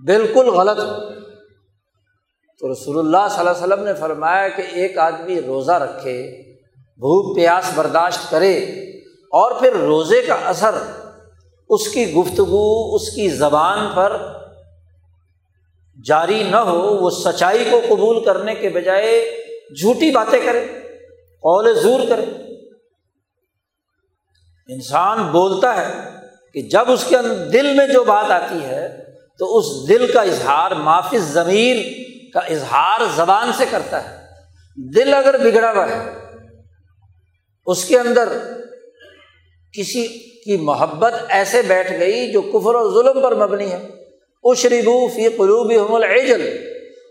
[0.06, 1.10] بالکل غلط۔ ہو
[2.60, 6.42] تو رسول اللہ صلی اللہ علیہ وسلم نے فرمایا کہ ایک آدمی روزہ رکھے،
[6.96, 8.58] بھوک، پیاس برداشت کرے
[9.32, 10.76] اور پھر روزے کا اثر
[11.70, 14.18] اس کی گفتگو، اس کی زبان پر
[16.06, 19.38] جاری نہ ہو، وہ سچائی کو قبول کرنے کے بجائے
[19.82, 20.68] جھوٹی باتیں کرے،
[21.42, 22.26] قول زور کرے۔
[24.68, 26.10] انسان بولتا ہے
[26.54, 27.16] کہ جب اس کے
[27.50, 29.08] دل میں جو بات آتی ہے
[29.40, 31.78] تو اس دل کا اظہار معافی ضمیر
[32.34, 34.16] کا اظہار زبان سے کرتا ہے۔
[34.96, 36.00] دل اگر بگڑا ہوا ہے،
[37.66, 38.30] اس کے اندر
[39.74, 40.08] کسی
[40.44, 43.88] کی محبت ایسے بیٹھ گئی جو کفر و ظلم پر مبنی ہے۔
[44.44, 46.46] اشربو فی قلوب العجل،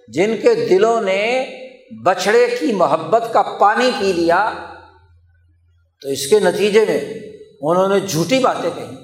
[0.09, 1.23] جن کے دلوں نے
[2.05, 4.51] بچھڑے کی محبت کا پانی پی لیا،
[6.03, 7.01] تو اس کے نتیجے میں
[7.61, 8.95] انہوں نے جھوٹی باتیں کہی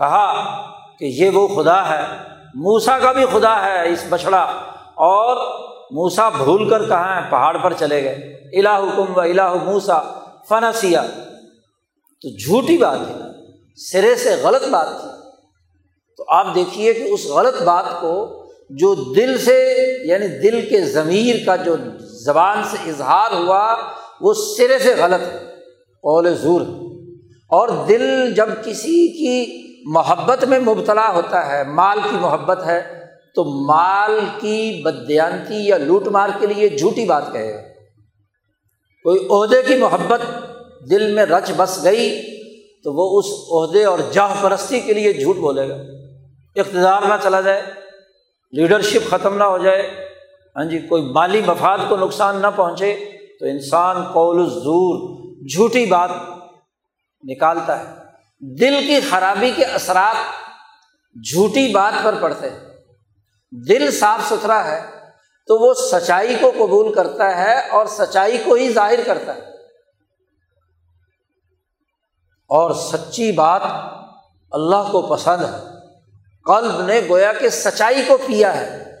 [0.00, 0.26] کہا
[0.98, 2.06] کہ یہ وہ خدا ہے
[2.54, 4.42] موسا کا بھی خدا ہے اس بچھڑا
[4.94, 5.58] اور
[5.90, 8.12] موسا بھول کر کہاں ہے؟ پہاڑ پر چلے گئے۔
[8.52, 10.00] الہ حکم و الہ موسا
[10.48, 11.02] فنسیا۔
[12.22, 13.14] تو جھوٹی بات ہے،
[13.76, 15.08] سرے سے غلط بات تھی۔
[16.16, 21.36] تو آپ دیکھیے کہ اس غلط بات کو جو دل سے یعنی دل کے ضمیر
[21.46, 23.74] کا جو زبان سے اظہار ہوا،
[24.20, 25.38] وہ سرے سے غلط ہے۔
[26.02, 26.60] قول زور۔
[27.48, 33.44] اور دل جب کسی کی محبت میں مبتلا ہوتا ہے، مال کی محبت ہے، تو
[33.44, 37.62] مال کی بدیانتی یا لوٹ مار کے لیے جھوٹی بات کہے۔ گا
[39.02, 40.20] کوئی عہدے کی محبت
[40.90, 42.22] دل میں رچ بس گئی،
[42.84, 45.76] تو وہ اس عہدے اور جاہ پرستی کے لیے جھوٹ بولے گا۔
[46.56, 47.62] اقتدار نہ چلا جائے،
[48.52, 49.90] لیڈرشپ ختم نہ ہو جائے
[50.56, 52.96] ہاں جی کوئی مالی مفاد کو نقصان نہ پہنچے،
[53.40, 55.16] تو انسان قول زور
[55.48, 56.10] جھوٹی بات
[57.22, 58.05] نکالتا ہے۔
[58.40, 60.16] دل کی خرابی کے اثرات
[61.32, 62.58] جھوٹی بات پر پڑتے ہیں۔
[63.68, 64.86] دل صاف ستھرا ہے
[65.46, 69.40] تو وہ سچائی کو قبول کرتا ہے اور سچائی کو ہی ظاہر کرتا ہے۔
[72.48, 73.62] اور سچی بات
[74.50, 75.68] اللہ کو پسند ہے۔
[76.44, 78.96] قلب نے گویا کہ سچائی کو کیا ہے۔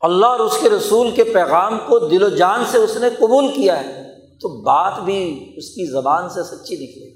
[0.00, 3.54] اللہ اور اس کے رسول کے پیغام کو دل و جان سے اس نے قبول
[3.54, 4.11] کیا ہے۔
[4.42, 5.22] تو بات بھی
[5.56, 7.10] اس کی زبان سے سچی نکلے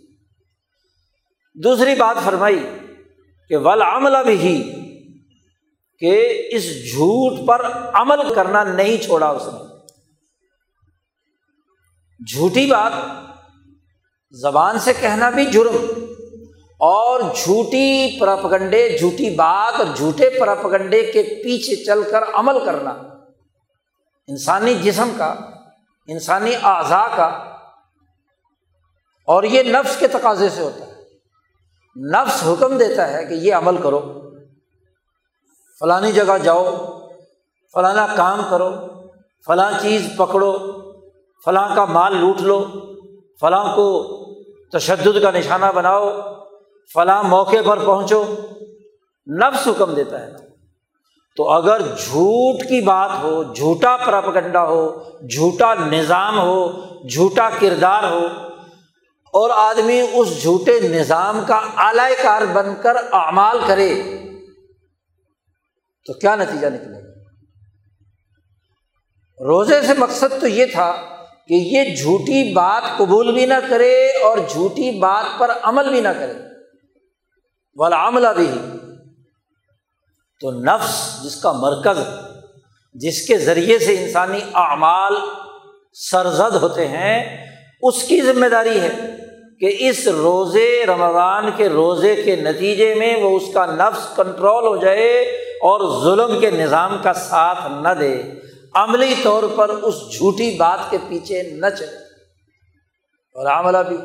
[1.56, 2.58] دوسری بات فرمائی
[3.50, 4.62] کہ ول عملہ بھی
[6.02, 6.16] کہ
[6.50, 9.64] اس جھوٹ پر عمل کرنا نہیں چھوڑا اس نے۔
[12.20, 12.92] جھوٹی بات
[14.34, 15.76] زبان سے کہنا بھی جرم،
[16.80, 22.90] اور جھوٹی پرپگنڈے، جھوٹی بات اور جھوٹے پرپگنڈے کے پیچھے چل کر عمل کرنا۔
[24.28, 25.34] انسانی جسم کا
[26.08, 27.26] انسانی اعضاء کا
[29.26, 30.92] اور یہ نفس کے تقاضے سے ہوتا ہے۔
[31.96, 34.30] نفس حکم دیتا ہے کہ یہ عمل کرو۔
[35.80, 36.64] فلانی جگہ جاؤ،
[37.72, 38.70] فلانا کام کرو،
[39.46, 40.58] فلاں چیز پکڑو،
[41.44, 42.64] فلاں کا مال لوٹ لو،
[43.40, 44.16] فلاں کو
[44.72, 46.10] تشدد کا نشانہ بناؤ،
[46.94, 48.24] فلاں موقع پر پہنچو۔
[49.26, 50.45] نفس حکم دیتا ہے۔
[51.37, 54.85] تو اگر جھوٹ کی بات ہو، جھوٹا پراپگنڈا ہو،
[55.20, 56.66] جھوٹا نظام ہو،
[57.09, 58.27] جھوٹا کردار ہو،
[59.35, 63.90] اور آدمی اس جھوٹے نظام کا اعلی کار بن کر اعمال کرے،
[66.07, 67.14] تو کیا نتیجہ نکلے گا؟
[69.40, 70.90] روزے سے مقصد تو یہ تھا
[71.49, 76.09] کہ یہ جھوٹی بات قبول بھی نہ کرے اور جھوٹی بات پر عمل بھی نہ
[76.18, 76.33] کرے۔
[77.77, 78.49] والا عملہ بھی
[80.40, 81.99] تو نفس جس کا مرکز،
[82.94, 85.16] جس کے ذریعے سے انسانی اعمال
[85.92, 87.46] سرزد ہوتے ہیں،
[87.83, 89.16] اس کی ذمہ داری ہے
[89.61, 94.77] کہ اس روزے رمضان کے روزے کے نتیجے میں وہ اس کا نفس کنٹرول ہو
[94.77, 95.20] جائے
[95.62, 98.22] اور ظلم کے نظام کا ساتھ نہ دے۔
[98.75, 101.96] عملی طور پر اس جھوٹی بات کے پیچھے نہ چلے۔
[103.35, 103.96] اور عملہ بھی۔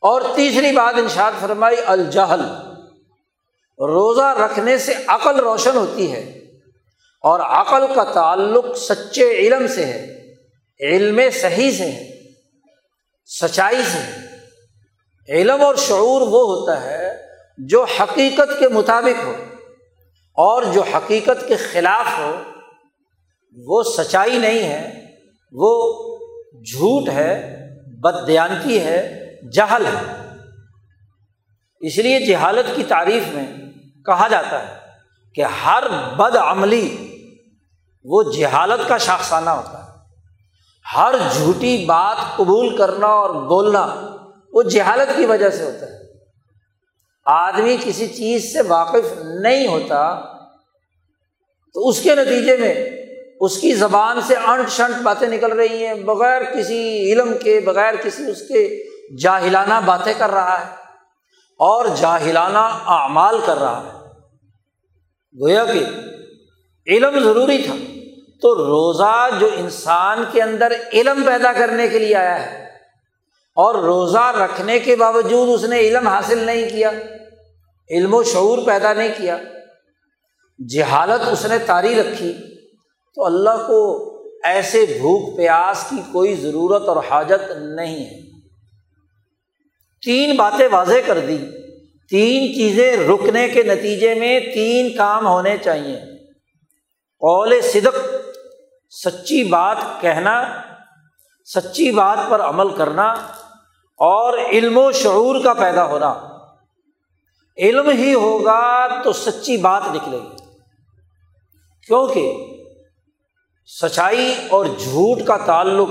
[0.00, 2.67] اور تیسری بات انشاد فرمائی، الجہل۔
[3.80, 6.20] روزہ رکھنے سے عقل روشن ہوتی ہے
[7.22, 10.34] اور عقل کا تعلق سچے علم سے ہے،
[10.80, 12.10] علم صحیح سے ہے،
[13.26, 14.16] سچائی سے ہے۔
[15.28, 17.16] علم اور شعور وہ ہوتا ہے
[17.58, 19.32] جو حقیقت کے مطابق ہو
[20.34, 22.34] اور جو حقیقت کے خلاف ہو۔
[23.56, 25.06] وہ سچائی نہیں ہے،
[25.52, 25.92] وہ
[26.52, 30.27] جھوٹ ہے بدیانتی ہے، جہل ہے۔
[31.80, 33.46] اس لیے جہالت کی تعریف میں
[34.06, 34.74] کہا جاتا ہے
[35.34, 35.82] کہ ہر
[36.16, 37.14] بد عملی
[38.04, 39.88] وہ جہالت کا شاخسانہ ہوتا ہے۔
[40.96, 44.16] ہر جھوٹی بات قبول کرنا اور بولنا
[44.52, 45.98] وہ جہالت کی وجہ سے ہوتا ہے۔
[47.26, 50.20] آدمی کسی چیز سے واقف نہیں ہوتا
[51.74, 52.74] تو اس کے نتیجے میں
[53.40, 57.94] اس کی زبان سے انٹ شنٹ باتیں نکل رہی ہیں، بغیر کسی علم کے، بغیر
[58.02, 58.88] کسی اس کے
[59.22, 60.87] جاہلانہ باتیں کر رہا ہے۔
[61.58, 63.98] اور جاہلانہ اعمال کر رہا ہے۔
[65.40, 65.84] گویا کہ
[66.86, 67.74] علم ضروری تھا۔
[68.42, 72.64] تو روزہ جو انسان کے اندر علم پیدا کرنے کے لیے آیا ہے
[73.54, 76.90] اور روزہ رکھنے کے باوجود اس نے علم حاصل نہیں کیا،
[77.90, 79.36] علم و شعور پیدا نہیں کیا،
[80.74, 82.32] جہالت اس نے تاری رکھی۔
[83.14, 84.08] تو اللہ کو
[84.44, 88.37] ایسے بھوک پیاس کی کوئی ضرورت اور حاجت نہیں ہے۔
[90.08, 91.38] تین باتیں واضح کر دی۔
[92.10, 95.96] تین چیزیں رکنے کے نتیجے میں تین کام ہونے چاہیے۔
[97.18, 97.96] قول صدق،
[98.90, 100.60] سچی بات کہنا،
[101.44, 103.10] سچی بات پر عمل کرنا
[103.96, 106.14] اور علم و شعور کا پیدا ہونا۔
[107.58, 110.36] علم ہی ہوگا تو سچی بات نکلے گی۔
[111.86, 112.32] کیونکہ
[113.66, 115.88] سچائی اور جھوٹ کا تعلق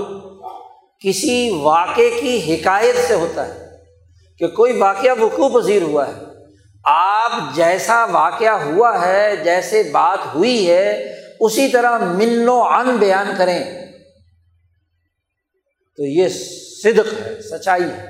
[0.99, 3.66] کسی واقعے کی حکایت سے ہوتا ہے۔
[4.39, 6.13] کہ کوئی واقعہ وقوع پذیر ہوا ہے۔
[6.83, 13.31] آپ جیسا واقعہ ہوا ہے، جیسے بات ہوئی ہے، اسی طرح من و ان بیان
[13.37, 13.63] کریں۔
[15.97, 16.27] تو یہ
[16.83, 18.05] صدق ہے، سچائی ہے۔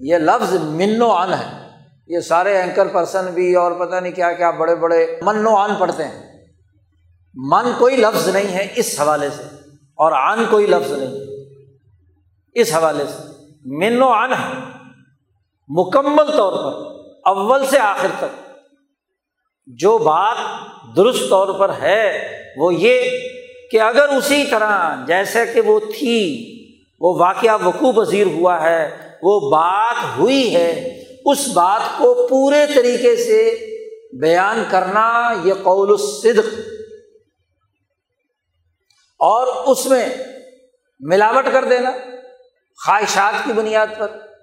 [0.00, 1.68] یہ لفظ من و ان ہے۔
[2.08, 5.74] یہ سارے اینکر پرسن بھی اور پتہ نہیں کیا کیا بڑے بڑے من و ان
[5.74, 6.44] پڑھتے ہیں۔
[7.34, 9.42] من کوئی لفظ نہیں ہے اس حوالے سے،
[9.76, 11.14] اور ان کوئی لفظ نہیں۔
[12.52, 13.22] اس حوالے سے۔
[13.64, 14.73] من و ان ہے۔
[15.68, 16.90] مکمل طور پر،
[17.28, 18.54] اول سے آخر تک۔
[19.66, 20.36] جو بات
[20.96, 23.10] درست طور پر ہے، وہ یہ
[23.70, 26.50] کہ اگر اسی طرح جیسے کہ وہ تھی،
[27.00, 33.16] وہ واقعہ وقوع پذیر ہوا ہے، وہ بات ہوئی ہے، اس بات کو پورے طریقے
[33.16, 33.70] سے
[34.20, 36.58] بیان کرنا یہ قول الصدق۔
[39.18, 40.08] اور اس میں
[41.00, 41.90] ملاوٹ کر دینا،
[42.86, 44.33] خواہشات کی بنیاد پر۔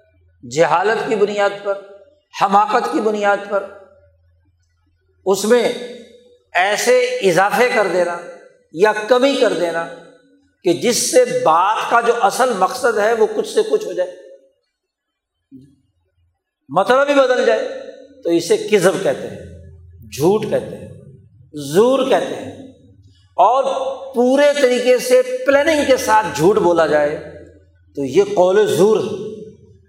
[0.50, 1.78] جہالت کی بنیاد پر،
[2.42, 3.66] حماقت کی بنیاد پر،
[5.26, 5.72] اس میں
[6.54, 8.18] ایسے اضافے کر دینا
[8.72, 9.88] یا کمی کر دینا
[10.64, 14.16] کہ جس سے بات کا جو اصل مقصد ہے وہ کچھ سے کچھ ہو جائے۔
[16.68, 17.68] مطلب ہی بدل جائے
[18.22, 19.38] تو اسے کزب کہتے ہیں،
[20.16, 20.92] جھوٹ کہتے ہیں،
[21.54, 22.52] زور کہتے ہیں۔
[23.36, 23.64] اور
[24.14, 27.16] پورے طریقے سے پلاننگ کے ساتھ جھوٹ بولا جائے
[27.96, 29.21] تو یہ قول زور ہے۔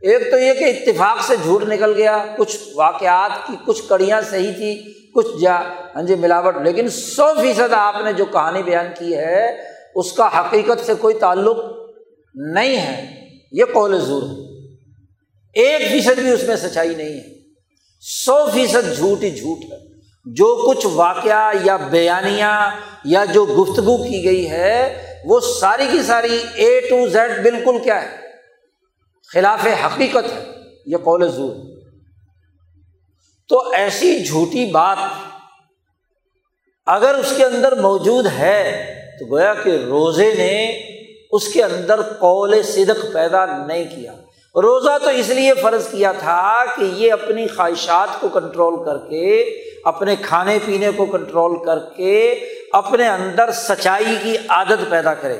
[0.03, 4.51] ایک تو یہ کہ اتفاق سے جھوٹ نکل گیا، کچھ واقعات کی کچھ کڑیاں صحیح
[4.51, 4.83] تھی،
[5.15, 5.55] کچھ جا
[5.95, 9.61] ہاں جی ملاوٹ۔ لیکن سو فیصد آپ نے جو کہانی بیان کی ہے،
[9.95, 11.57] اس کا حقیقت سے کوئی تعلق
[12.35, 14.67] نہیں ہے۔ یہ قول زور ہے۔
[15.53, 17.33] ایک فیصد بھی اس میں سچائی نہیں ہے۔
[18.01, 19.77] سو فیصد جھوٹ ہی جھوٹ ہے۔
[20.25, 22.71] جو کچھ واقعہ یا بیانیاں
[23.05, 28.01] یا جو گفتگو کی گئی ہے، وہ ساری کی ساری اے ٹو زیڈ بالکل کیا
[28.01, 28.22] ہے؟
[29.33, 30.51] خلاف حقیقت ہے،
[30.85, 31.55] یہ قول زور۔
[33.49, 34.97] تو ایسی جھوٹی بات
[36.85, 40.81] اگر اس کے اندر موجود ہے، تو گویا کہ روزے نے
[41.31, 44.13] اس کے اندر قول صدق پیدا نہیں کیا۔
[44.55, 49.41] روزہ تو اس لیے فرض کیا تھا کہ یہ اپنی خواہشات کو کنٹرول کر کے،
[49.85, 52.39] اپنے کھانے پینے کو کنٹرول کر کے،
[52.71, 55.39] اپنے اندر سچائی کی عادت پیدا کرے۔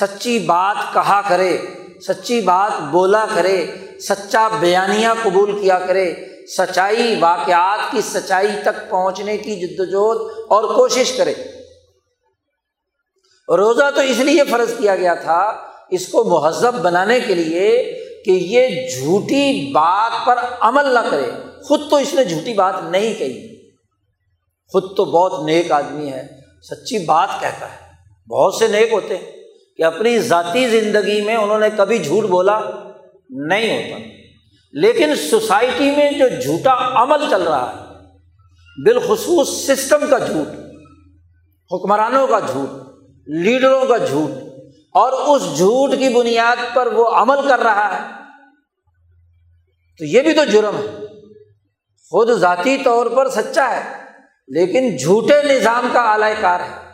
[0.00, 1.58] سچی بات کہا کرے۔
[2.06, 3.66] سچی بات بولا کرے،
[4.00, 6.14] سچا بیانیاں قبول کیا کرے،
[6.56, 11.34] سچائی واقعات کی سچائی تک پہنچنے کی جد وجہد اور کوشش کرے۔
[13.48, 15.56] روزہ تو اس لیے فرض کیا گیا تھا
[15.90, 21.30] اس کو مہذب بنانے کے لیے کہ یہ جھوٹی بات پر عمل نہ کرے۔
[21.68, 23.70] خود تو اس نے جھوٹی بات نہیں کہی۔
[24.72, 26.26] خود تو بہت نیک آدمی ہے،
[26.62, 27.76] سچی بات کہتا ہے۔
[28.30, 29.33] بہت سے نیک ہوتے ہیں۔
[29.76, 32.60] کہ اپنی ذاتی زندگی میں انہوں نے کبھی جھوٹ بولا
[33.30, 34.04] نہیں ہوتا۔
[34.72, 37.84] لیکن سوسائٹی میں جو جھوٹا عمل چل رہا ہے،
[38.84, 40.48] بالخصوص سسٹم کا جھوٹ،
[41.70, 42.68] حکمرانوں کا جھوٹ،
[43.26, 44.30] لیڈروں کا جھوٹ،
[44.94, 48.08] اور اس جھوٹ کی بنیاد پر وہ عمل کر رہا ہے،
[49.98, 51.06] تو یہ بھی تو جرم ہے۔
[52.10, 53.82] خود ذاتی طور پر سچا ہے،
[54.48, 56.93] لیکن جھوٹے نظام کا اعلی کار ہے۔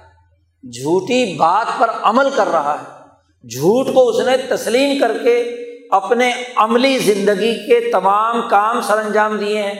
[0.62, 3.00] جھوٹی بات پر عمل کر رہا ہے۔
[3.48, 5.56] جھوٹ کو اس نے تسلیم کر کے
[5.90, 9.74] اپنے عملی زندگی کے تمام کام سر انجام دیے ہیں۔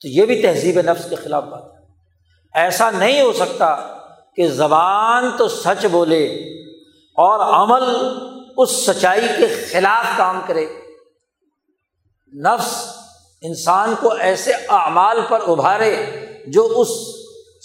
[0.00, 1.84] تو یہ بھی تہذیب نفس کے خلاف بات ہے۔
[2.54, 3.76] ایسا نہیں ہو سکتا
[4.36, 6.24] کہ زبان تو سچ بولے
[7.16, 8.08] اور عمل
[8.56, 10.66] اس سچائی کے خلاف کام کرے۔
[12.44, 12.96] نفس
[13.42, 16.06] انسان کو ایسے اعمال پر ابھارے
[16.46, 16.88] جو اس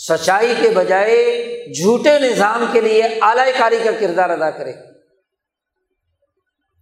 [0.08, 1.36] سچائی کے بجائے
[1.74, 4.74] جھوٹے نظام کے لیے اعلی کاری کا کردار ادا کرے۔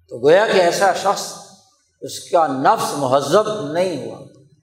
[0.09, 1.33] تو گویا کہ ایسا شخص
[2.01, 4.19] اس کا نفس مہذب نہیں ہوا،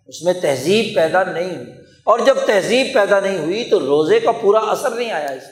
[0.06, 1.72] اس میں تہذیب پیدا نہیں ہوئی۔
[2.04, 5.42] اور جب تہذیب پیدا نہیں ہوئی تو روزے کا پورا اثر نہیں آیا اس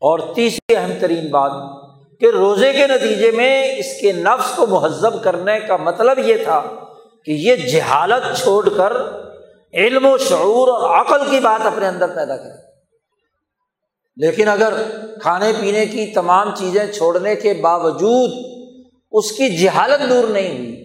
[0.00, 1.52] اور تیسری اہم ترین بات
[2.20, 6.62] کہ روزے کے نتیجے میں اس کے نفس کو مہذب کرنے کا مطلب یہ تھا
[7.24, 8.92] کہ یہ جہالت چھوڑ کر
[9.74, 12.70] علم و شعور اور عقل کی بات اپنے اندر پیدا کرے۔
[14.16, 14.72] لیکن اگر
[15.22, 18.30] کھانے پینے کی تمام چیزیں چھوڑنے کے باوجود
[19.12, 20.84] اس کی جہالت دور نہیں ہوئی،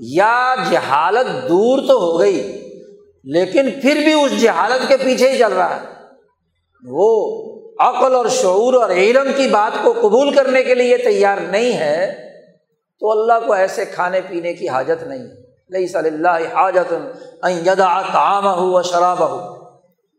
[0.00, 2.68] یا جہالت دور تو ہو گئی،
[3.24, 5.86] لیکن پھر بھی اس جہالت کے پیچھے ہی چل رہا ہے،
[6.86, 7.40] وہ
[7.80, 12.14] عقل اور شعور اور علم کی بات کو قبول کرنے کے لیے تیار نہیں ہے،
[13.00, 16.92] تو اللہ کو ایسے کھانے پینے کی حاجت نہیں۔ ہے نہیں صلی اللہ حاجت
[18.12, 19.38] تعام ہو و شراب ہو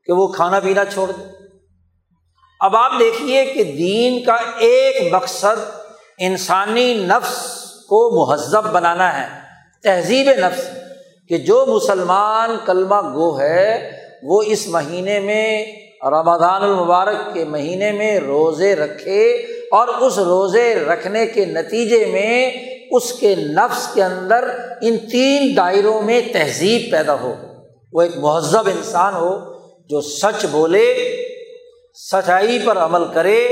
[0.07, 1.23] کہ وہ کھانا پینا چھوڑ دے۔
[2.59, 5.59] اب آپ دیکھیے کہ دین کا ایک مقصد
[6.17, 7.35] انسانی نفس
[7.89, 9.27] کو مہذب بنانا ہے،
[9.83, 10.69] تہذیب نفس،
[11.29, 13.91] کہ جو مسلمان کلمہ گو ہے،
[14.23, 15.65] وہ اس مہینے میں
[16.03, 19.31] رمضان المبارک کے مہینے میں روزے رکھے
[19.71, 22.51] اور اس روزے رکھنے کے نتیجے میں
[22.91, 24.49] اس کے نفس کے اندر
[24.81, 27.33] ان تین دائروں میں تہذیب پیدا ہو۔
[27.93, 29.39] وہ ایک مہذب انسان ہو
[29.89, 31.15] جو سچ بولے،
[32.11, 33.47] سچائی پر عمل کرے،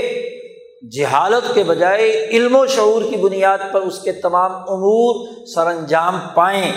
[0.97, 6.19] جہالت کے بجائے علم و شعور کی بنیاد پر اس کے تمام امور سر انجام
[6.35, 6.71] پائیں۔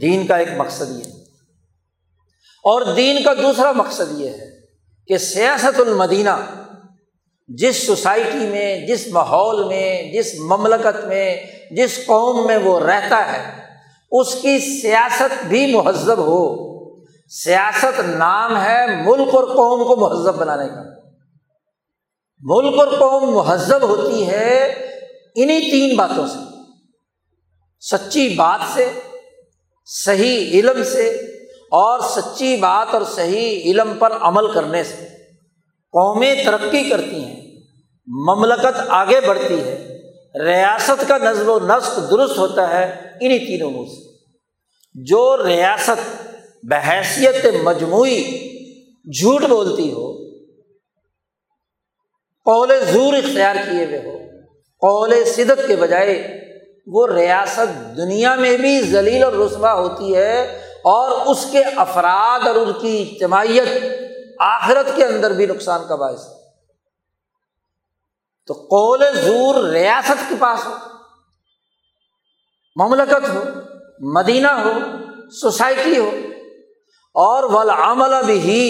[0.00, 1.12] دین کا ایک مقصد یہ
[2.64, 4.50] اور دین کا دوسرا مقصد یہ ہے
[5.08, 6.36] کہ سیاست المدینہ،
[7.48, 11.36] جس سوسائٹی میں، جس ماحول میں، جس مملکت میں
[11.76, 13.62] جس قوم میں وہ رہتا ہے،
[14.10, 16.72] اس کی سیاست بھی مہذب ہو۔
[17.28, 20.82] سیاست نام ہے ملک اور قوم کو مہذب بنانے کا۔
[22.40, 24.64] ملک اور قوم مہذب ہوتی ہے
[25.34, 26.38] انہیں تین باتوں سے۔
[27.80, 28.92] سچی بات سے،
[29.86, 31.10] صحیح علم سے
[31.70, 35.08] اور سچی بات اور صحیح علم پر عمل کرنے سے۔
[35.92, 37.40] قومیں ترقی کرتی ہیں،
[38.06, 39.91] مملکت آگے بڑھتی ہے۔
[40.40, 44.12] ریاست کا نظم و نسق درست ہوتا ہے انہیں تینوں منہ سے۔
[44.94, 46.26] جو ریاست
[46.62, 48.22] بحیثیت مجموعی
[49.04, 50.12] جھوٹ بولتی ہو،
[52.44, 54.18] قول زور اختیار کیے ہوئے ہو،
[54.80, 56.40] قول صدت کے بجائے
[56.86, 60.42] وہ ریاست دنیا میں بھی ذلیل اور رسبا ہوتی ہے
[60.84, 63.68] اور اس کے افراد اور ان کی اجتماعیت
[64.40, 66.41] آخرت کے اندر بھی نقصان کا باعث ہے۔
[68.48, 70.72] تو قول زور ریاست کے پاس ہو،
[72.76, 73.42] مملکت ہو،
[74.12, 74.72] مدینہ ہو،
[75.40, 76.10] سوسائٹی ہو،
[77.14, 78.64] اور ولامل بھی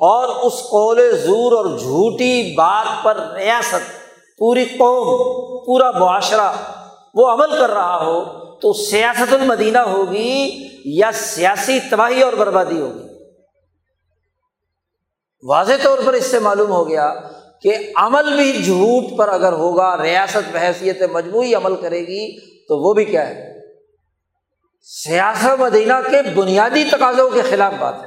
[0.00, 3.90] اور اس قول زور اور جھوٹی بات پر ریاست،
[4.38, 5.08] پوری قوم،
[5.66, 6.50] پورا معاشرہ
[7.14, 8.22] وہ عمل کر رہا ہو،
[8.62, 10.50] تو سیاست المدینہ ہوگی
[10.96, 13.08] یا سیاسی تباہی اور بربادی ہوگی؟
[15.42, 17.12] واضح طور پر اس سے معلوم ہو گیا
[17.62, 22.94] کہ عمل بھی جھوٹ پر اگر ہوگا، ریاست بحیثیت مجموعی عمل کرے گی، تو وہ
[22.94, 23.50] بھی کیا ہے؟
[24.80, 28.06] سیاست مدینہ کے بنیادی تقاضوں کے خلاف بات ہے۔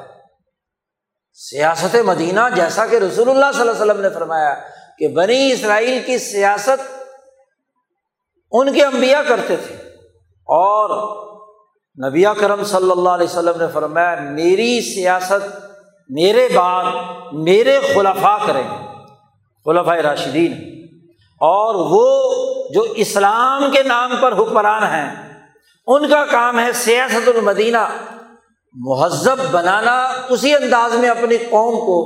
[1.33, 4.55] سیاست مدینہ جیسا کہ رسول اللہ صلی اللہ علیہ وسلم نے فرمایا
[4.99, 7.03] کہ بنی اسرائیل کی سیاست
[8.51, 9.75] ان کے انبیاء کرتے تھے۔
[10.45, 10.89] اور
[12.09, 15.65] نبی کرم صلی اللہ علیہ وسلم نے فرمایا، میری سیاست
[16.09, 16.85] میرے بعد
[17.31, 18.92] میرے خلفا کریں گے۔
[19.65, 20.53] خلفۂ راشدین
[21.41, 22.05] اور وہ
[22.73, 25.31] جو اسلام کے نام پر حکمران ہیں،
[25.87, 27.87] ان کا کام ہے سیاست المدینہ
[28.75, 31.97] مہذب بنانا، اسی انداز میں اپنی قوم کو،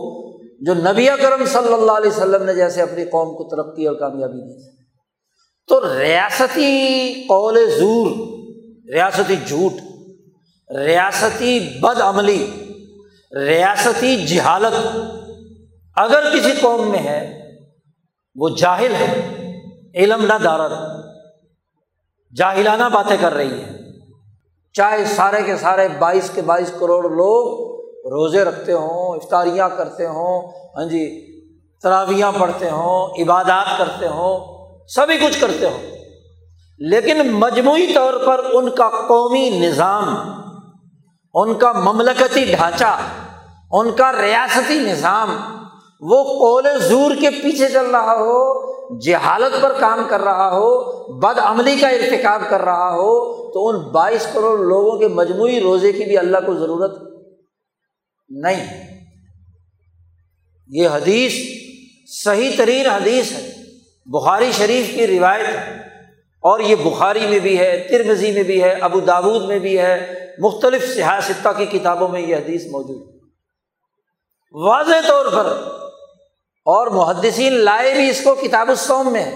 [0.61, 4.41] جو نبی کرم صلی اللہ علیہ وسلم نے جیسے اپنی قوم کو ترقی اور کامیابی
[4.41, 4.71] دی
[5.67, 8.11] تو ریاستی قول زور،
[8.93, 9.73] ریاستی جھوٹ،
[10.69, 12.45] ریاستی بد عملی،
[13.31, 14.97] ریاستی جہالت
[15.97, 17.36] اگر کسی قوم میں ہے
[18.37, 19.11] وہ جاہل ہے۔
[19.95, 20.71] علم نہ دارت
[22.37, 23.77] جاہلانہ باتیں کر رہی ہے
[24.73, 27.67] چاہے سارے کے سارے بائیس کے بائیس کروڑ لوگ
[28.05, 31.27] روزے رکھتے ہوں، افطاریاں کرتے ہوں ہاں جی
[31.81, 34.39] تراویاں پڑھتے ہوں، عبادات کرتے ہوں،
[34.87, 35.97] سبھی کچھ کرتے ہوں۔
[36.79, 40.15] لیکن مجموعی طور پر ان کا قومی نظام،
[41.33, 42.97] ان کا مملکتی ڈھانچہ،
[43.71, 45.37] ان کا ریاستی نظام
[45.99, 48.67] وہ قول زور کے پیچھے چل رہا ہو،
[48.99, 53.91] جہالت پر کام کر رہا ہو، بد عملی کا ارتکاب کر رہا ہو، تو ان
[53.91, 56.91] بائیس کروڑ لوگوں کے مجموعی روزے کی بھی اللہ کو ضرورت
[58.29, 58.97] نہیں۔
[60.67, 61.33] یہ حدیث
[62.23, 63.51] صحیح ترین حدیث ہے۔
[64.05, 65.77] بخاری شریف کی روایت ہے۔
[66.41, 70.13] اور یہ بخاری میں بھی ہے ترمزی میں بھی ہے، ابو داود میں بھی ہے۔
[70.39, 73.17] مختلف سیاستہ کی کتابوں میں یہ حدیث موجود ہے۔
[74.51, 75.77] واضح طور پر
[76.67, 79.31] اور محدثین لائے بھی اس کو کتاب السوم میں۔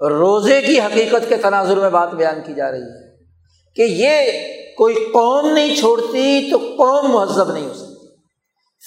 [0.00, 3.16] روزے کی حقیقت کے تناظر میں بات بیان کی جا رہی ہے
[3.74, 4.32] کہ یہ
[4.76, 8.06] کوئی قوم نہیں چھوڑتی تو قوم مہذب نہیں ہو سکتی۔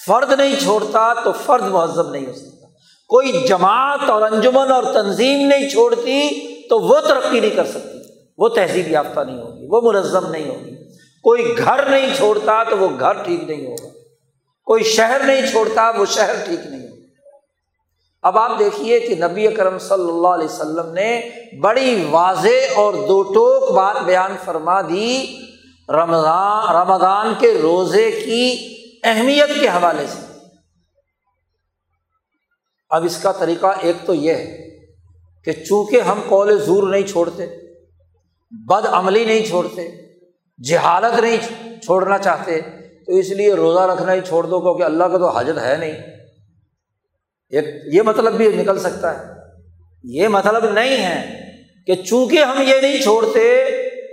[0.06, 2.66] فرد نہیں چھوڑتا تو فرد مہذب نہیں ہو سکتا۔
[3.08, 6.28] کوئی جماعت اور انجمن اور تنظیم نہیں چھوڑتی
[6.68, 7.98] تو وہ ترقی نہیں کر سکتی۔
[8.38, 10.74] وہ تہذیب یافتہ نہیں ہوگی، وہ منظم نہیں ہوگی۔
[11.22, 13.88] کوئی گھر نہیں چھوڑتا تو وہ گھر ٹھیک نہیں ہوگا۔
[14.64, 16.89] کوئی شہر نہیں چھوڑتا وہ شہر ٹھیک نہیں ہوگا۔
[18.22, 23.22] اب آپ دیکھیے کہ نبی اکرم صلی اللہ علیہ وسلم نے بڑی واضح اور دو
[23.22, 25.38] ٹوک بات بیان فرما دی
[25.88, 30.18] رمضان رمضان کے روزے کی اہمیت کے حوالے سے۔
[32.90, 34.68] اب اس کا طریقہ ایک تو یہ ہے
[35.44, 37.46] کہ چونکہ ہم قول زور نہیں چھوڑتے،
[38.50, 39.88] بد عملی نہیں چھوڑتے،
[40.68, 41.36] جہالت نہیں
[41.80, 42.60] چھوڑنا چاہتے،
[43.06, 46.19] تو اس لیے روزہ رکھنا ہی چھوڑ دو، کیونکہ اللہ کا تو حاجت ہے نہیں۔
[47.50, 49.32] ایک یہ مطلب بھی نکل سکتا ہے۔
[50.04, 51.40] یہ مطلب نہیں ہے
[51.86, 53.64] کہ چونکہ ہم یہ نہیں چھوڑتے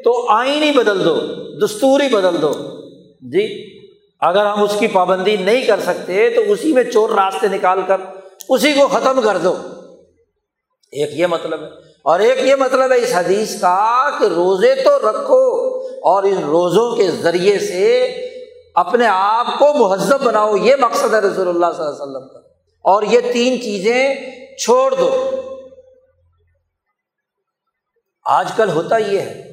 [0.04, 1.20] تو آئین ہی بدل دو
[1.66, 2.54] دستور ہی بدل دو۔
[3.22, 3.78] جی
[4.20, 8.02] اگر ہم اس کی پابندی نہیں کر سکتے تو اسی میں چور راستے نکال کر
[8.50, 9.54] اسی کو ختم کر دو۔
[10.92, 11.68] ایک یہ مطلب ہے۔
[12.04, 16.96] اور ایک یہ مطلب ہے اس حدیث کا کہ روزے تو رکھو اور ان روزوں
[16.96, 18.04] کے ذریعے سے
[18.76, 22.47] اپنے آپ کو مہذب بناؤ۔ یہ مقصد ہے رسول اللہ صلی اللہ علیہ وسلم کا۔
[22.88, 24.16] اور یہ تین چیزیں
[24.58, 25.32] چھوڑ دو۔
[28.26, 29.44] آج کل ہوتا یہ ہے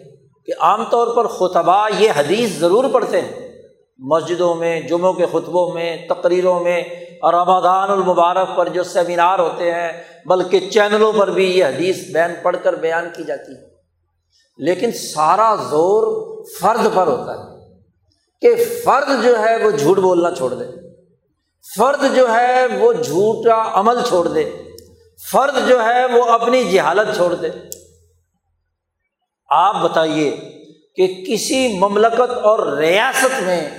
[0.46, 3.52] کہ عام طور پر خطبہ یہ حدیث ضرور پڑھتے ہیں۔
[3.98, 6.80] مسجدوں میں، جمعوں کے خطبوں میں، تقریروں میں
[7.22, 12.30] اور رمضان المبارک پر جو سیمینار ہوتے ہیں، بلکہ چینلوں پر بھی یہ حدیث بین
[12.42, 13.74] پڑھ کر بیان کی جاتی ہے۔
[14.58, 17.58] لیکن سارا زور فرد پر ہوتا ہے
[18.40, 20.83] کہ فرد جو ہے وہ جھوٹ بولنا چھوڑ دے۔
[21.78, 24.52] فرد جو ہے وہ جھوٹا عمل چھوڑ دے۔
[25.32, 27.48] فرد جو ہے وہ اپنی جہالت چھوڑ دے۔
[29.48, 30.30] آپ بتائیے
[30.96, 33.70] کہ کسی مملکت اور ریاست میں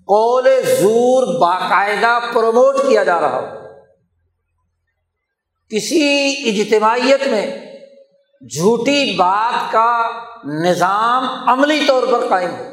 [0.00, 0.48] قول
[0.80, 3.46] زور باقاعدہ پروموٹ کیا جا رہا ہو۔
[5.68, 7.46] کسی اجتماعیت میں
[8.40, 10.10] جھوٹی بات کا
[10.44, 12.64] نظام عملی طور پر قائم ہو۔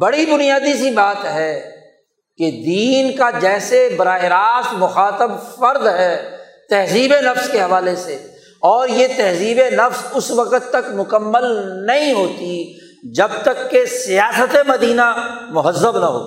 [0.00, 1.75] بڑی بنیادی سی بات ہے
[2.38, 6.16] کہ دین کا جیسے براہ راست مخاطب فرد ہے
[6.70, 8.16] تہذیب نفس کے حوالے سے،
[8.62, 11.44] اور یہ تہذیب نفس اس وقت تک مکمل
[11.86, 12.52] نہیں ہوتی
[13.16, 15.12] جب تک کہ سیاست مدینہ
[15.50, 16.22] مہذب نہ ہو،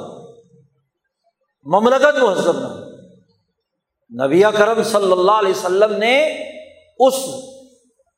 [1.66, 2.88] مملکت مہذب نہ ہو۔
[4.12, 6.16] نبی کرم صلی اللہ علیہ وسلم نے
[7.00, 7.16] اس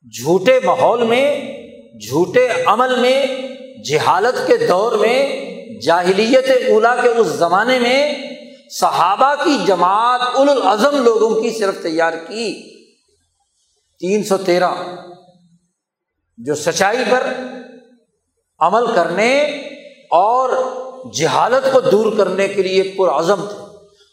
[0.06, 1.26] جھوٹے ماحول میں،
[2.00, 3.26] جھوٹے عمل میں،
[3.84, 5.18] جہالت کے دور میں
[5.82, 8.14] جاہلیت اولا کے اس زمانے میں
[8.70, 12.72] صحابہ کی جماعت العظم لوگوں کی صرف تیار کی۔
[14.00, 14.70] تین سو تیرہ،
[16.38, 17.32] جو سچائی پر
[18.58, 19.42] عمل کرنے
[20.10, 20.50] اور
[21.14, 23.62] جہالت کو دور کرنے کے لیے پرعزم تھے۔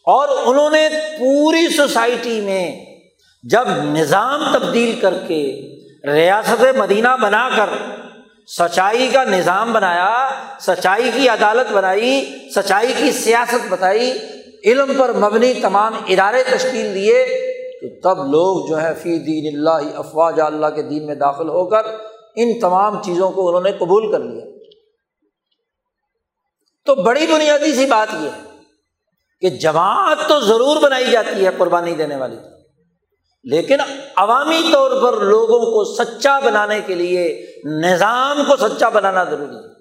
[0.06, 0.90] اور انہوں نے
[1.20, 2.86] پوری سوسائٹی میں
[3.44, 5.72] جب نظام تبدیل کر کے
[6.04, 7.70] ریاست مدینہ بنا کر
[8.58, 10.30] سچائی کا نظام بنایا،
[10.60, 12.26] سچائی کی عدالت بنائی،
[12.56, 14.14] سچائی کی سیاست بتائی،
[14.66, 17.26] علم پر مبنی تمام ادارے تشکیل دیے
[17.82, 21.66] تو تب لوگ جو ہے فی دین اللہ افواج اللہ کے دین میں داخل ہو
[21.66, 21.86] کر
[22.36, 24.46] ان تمام چیزوں کو انہوں نے قبول کر لیا۔
[26.86, 28.42] تو بڑی بنیادی سی بات یہ ہے
[29.42, 32.36] کہ جماعت تو ضرور بنائی جاتی ہے قربانی دینے والی۔
[33.44, 33.78] لیکن
[34.16, 39.80] عوامی طور پر لوگوں کو سچا بنانے کے لیے نظام کو سچا بنانا ضروری ہے۔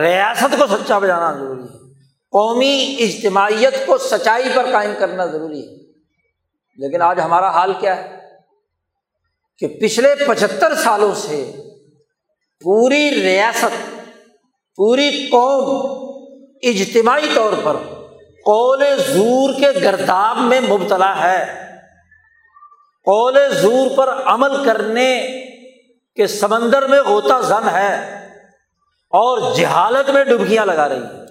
[0.00, 1.78] ریاست کو سچا بنانا ضروری ہے۔
[2.30, 5.82] قومی اجتماعیت کو سچائی پر قائم کرنا ضروری ہے۔
[6.78, 8.18] لیکن آج ہمارا حال کیا ہے؟
[9.58, 11.52] کہ پچھلے پچہتر سالوں سے
[12.64, 14.00] پوری ریاست،
[14.76, 16.02] پوری قوم
[16.62, 17.76] اجتماعی طور پر
[18.44, 21.62] قول زور کے گرداب میں مبتلا ہے۔
[23.04, 25.41] قول زور پر عمل کرنے
[26.14, 28.16] کے سمندر میں ہوتا زن ہے
[29.10, 31.26] اور جہالت میں ڈبکیاں لگا رہی ہے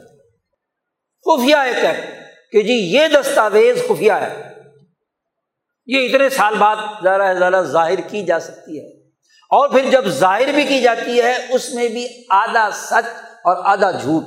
[1.26, 2.22] خفیہ ایک ہے
[2.52, 4.54] کہ جی یہ دستاویز خفیہ ہے۔
[5.86, 9.08] یہ اتنے سال بعد زیادہ سے زیادہ ظاہر کی جا سکتی ہے۔
[9.50, 13.08] اور پھر جب ظاہر بھی کی جاتی ہے، اس میں بھی آدھا سچ
[13.44, 14.24] اور آدھا جھوٹ۔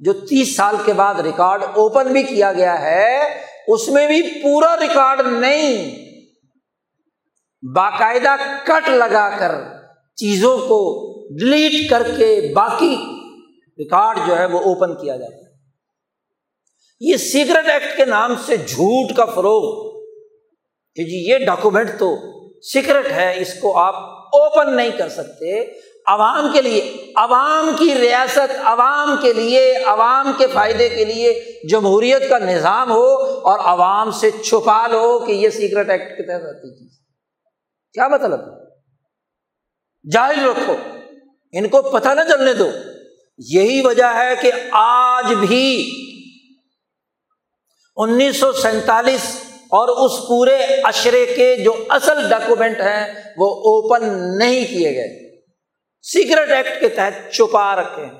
[0.00, 4.76] جو تیس سال کے بعد ریکارڈ اوپن بھی کیا گیا ہے، اس میں بھی پورا
[4.80, 5.96] ریکارڈ نہیں۔
[7.74, 9.79] باقاعدہ کٹ لگا کر
[10.16, 12.96] چیزوں کو ڈلیٹ کر کے باقی
[13.78, 15.40] ریکارڈ جو ہے وہ اوپن کیا جاتا ہے
[17.00, 19.90] یہ سیکرٹ ایکٹ کے نام سے جھوٹ کا فروغ۔
[20.94, 22.16] کہ جی یہ ڈاکومنٹ تو
[22.62, 23.94] سیکرٹ ہے، اس کو آپ
[24.24, 25.64] اوپن نہیں کر سکتے۔
[26.06, 32.28] عوام کے لیے، عوام کی ریاست، عوام کے لیے، عوام کے فائدے کے لیے جمہوریت
[32.28, 36.74] کا نظام ہو اور عوام سے چھپا لو کہ یہ سیکرٹ ایکٹ کے تحت آتی
[36.78, 36.98] چیز
[37.92, 38.40] کیا مطلب
[40.12, 40.76] جاہل رکھو۔
[41.52, 42.70] ان کو پتہ نہ چلنے دو۔
[43.38, 45.90] یہی وجہ ہے کہ آج بھی
[47.96, 49.40] انیس سو سینتالیس
[49.70, 54.04] اور اس پورے اشرے کے جو اصل ڈاکومنٹ ہیں، وہ اوپن
[54.38, 55.40] نہیں کیے گئے۔
[56.02, 58.12] سیکرٹ ایکٹ کے تحت چھپا رکھے ہیں۔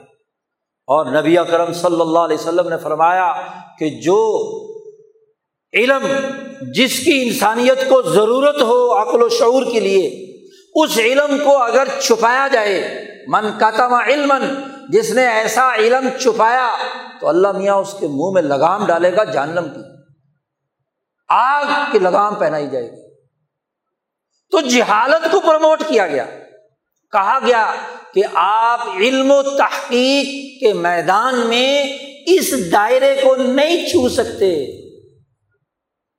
[0.87, 3.33] اور نبی اکرم صلی اللہ علیہ وسلم نے فرمایا
[3.78, 4.41] کہ جو
[5.72, 6.07] علم
[6.74, 10.30] جس کی انسانیت کو ضرورت ہو، عقل و شعور کے لیے
[10.75, 14.33] اس علم کو اگر چھپایا جائے، من کاتم علم
[14.89, 16.77] جس نے ایسا علم چھپایا،
[17.21, 19.81] تو اللہ میاں اس کے منہ میں لگام ڈالے گا جانم کی۔
[21.29, 23.11] آگ کی لگام پہنائی جائے گی۔
[24.51, 26.25] تو جہالت کو پروموٹ کیا گیا۔
[27.12, 27.75] کہا گیا
[28.14, 34.66] کہ آپ علم و تحقیق کے میدان میں اس دائرے کو نہیں چھو سکتے،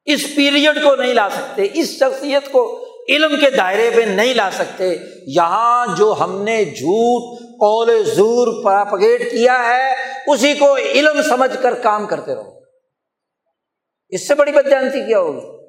[0.06, 4.49] اس پیریڈ کو نہیں لا سکتے، اس شخصیت کو علم کے دائرے پہ نہیں لا
[4.52, 4.95] سکتے۔
[5.28, 9.93] یہاں جو ہم نے جھوٹ قول زور پراپگیٹ کیا ہے،
[10.28, 12.60] اسی کو علم سمجھ کر کام کرتے رہو۔
[14.10, 15.62] اس سے بڑی بدجانتی کیا ہوگی؟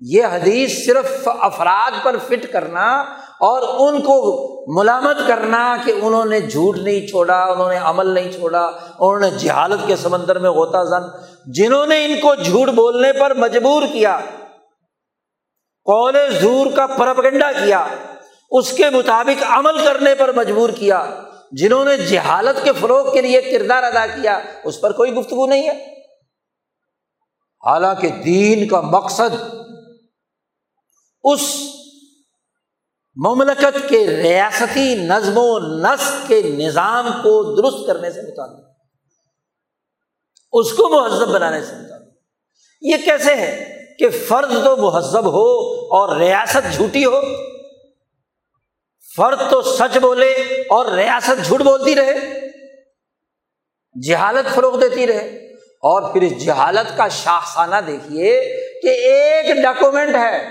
[0.00, 3.00] یہ حدیث صرف افراد پر فٹ کرنا
[3.40, 4.48] اور ان کو
[4.78, 9.30] ملامت کرنا کہ انہوں نے جھوٹ نہیں چھوڑا، انہوں نے عمل نہیں چھوڑا، انہوں نے
[9.30, 11.02] جہالت کے سمندر میں ہوتا زن۔
[11.52, 14.20] جنہوں نے ان کو جھوٹ بولنے پر مجبور کیا
[15.88, 17.86] قول زور کا پرپگنڈا کیا؟
[18.50, 21.22] اس کے مطابق عمل کرنے پر مجبور کیا۔
[21.52, 25.68] جنہوں نے جہالت کے فروغ کے لیے کردار ادا کیا، اس پر کوئی گفتگو نہیں
[25.68, 25.94] ہے۔
[27.66, 29.44] حالانکہ دین کا مقصد
[31.24, 31.58] اس
[33.16, 38.66] مملکت کے ریاستی نظم و نسق کے نظام کو درست کرنے سے متعلق،
[40.52, 42.14] اس کو مہذب بنانے سے متعلق۔
[42.80, 47.20] یہ کیسے ہے؟ کہ فرد تو مہذب ہو اور ریاست جھوٹی ہو۔
[49.16, 50.32] فرد تو سچ بولے
[50.68, 52.40] اور ریاست جھوٹ بولتی رہے۔
[54.08, 58.40] جہالت فروغ دیتی رہے۔ اور پھر اس جہالت کا شاخسانہ دیکھیے
[58.82, 60.48] کہ ایک ڈاکومنٹ ہے۔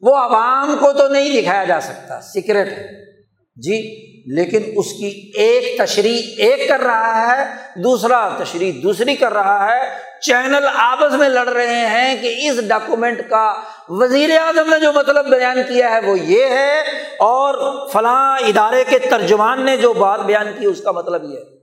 [0.00, 3.10] وہ عوام کو تو نہیں دکھایا جا سکتا، سیکرٹ ہے۔
[3.56, 3.78] جی
[4.26, 7.44] لیکن اس کی ایک تشریح ایک کر رہا ہے،
[7.82, 9.88] دوسرا تشریح دوسری کر رہا ہے۔
[10.22, 13.54] چینل آپس میں لڑ رہے ہیں کہ اس ڈاکومنٹ کا
[13.88, 16.80] وزیر اعظم نے جو مطلب بیان کیا ہے وہ یہ ہے،
[17.18, 17.54] اور
[17.92, 21.58] فلاں ادارے کے ترجمان نے جو بات بیان کی اس کا مطلب یہ ہے۔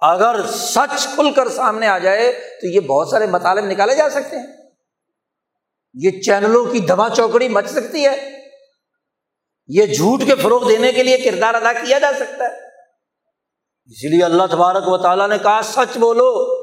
[0.00, 4.36] اگر سچ کھل کر سامنے آ جائے تو یہ بہت سارے مطالب نکالے جا سکتے
[4.36, 4.46] ہیں۔
[5.94, 8.41] یہ چینلوں کی دھما چوکڑی مچ سکتی ہے۔
[9.66, 12.54] یہ جھوٹ کے فروغ دینے کے لیے کردار ادا کیا جا سکتا ہے۔
[13.84, 16.56] اسی لیے اللہ تبارک و تعالیٰ نے کہا، سچ بولو،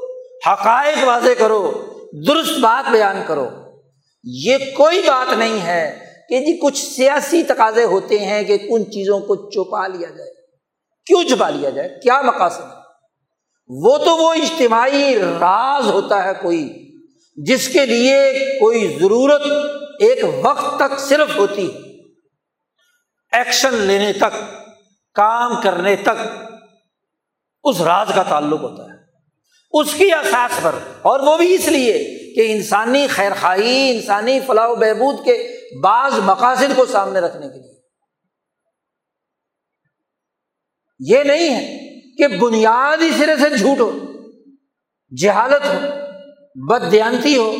[0.46, 1.86] حقائق واضح کرو،
[2.28, 3.48] درست بات بیان کرو۔
[4.24, 5.98] یہ کوئی بات نہیں ہے
[6.28, 10.30] کہ جی کچھ سیاسی تقاضے ہوتے ہیں کہ ان چیزوں کو چھپا لیا جائے۔
[11.06, 12.80] کیوں چھپا لیا جائے؟ کیا مقاصد ہے؟
[13.68, 16.92] وہ تو وہ اجتماعی راز ہوتا ہے کوئی،
[17.36, 19.42] جس کے لیے کوئی ضرورت
[20.00, 21.89] ایک وقت تک صرف ہوتی ہے۔
[23.32, 24.38] ایکشن لینے تک،
[25.14, 26.22] کام کرنے تک
[27.64, 28.98] اس راز کا تعلق ہوتا ہے۔
[29.72, 31.98] اس کی احساس پر، اور وہ بھی اس لیے
[32.34, 35.36] کہ انسانی خیر خائی انسانی فلاح و بہبود کے
[35.82, 37.78] بعض مقاصد کو سامنے رکھنے کے لیے۔
[41.00, 41.78] یہ نہیں ہے
[42.16, 43.90] کہ بنیادی سرے سے جھوٹ ہو،
[45.22, 45.78] جہالت ہو
[46.68, 47.52] بدیانتی ہو،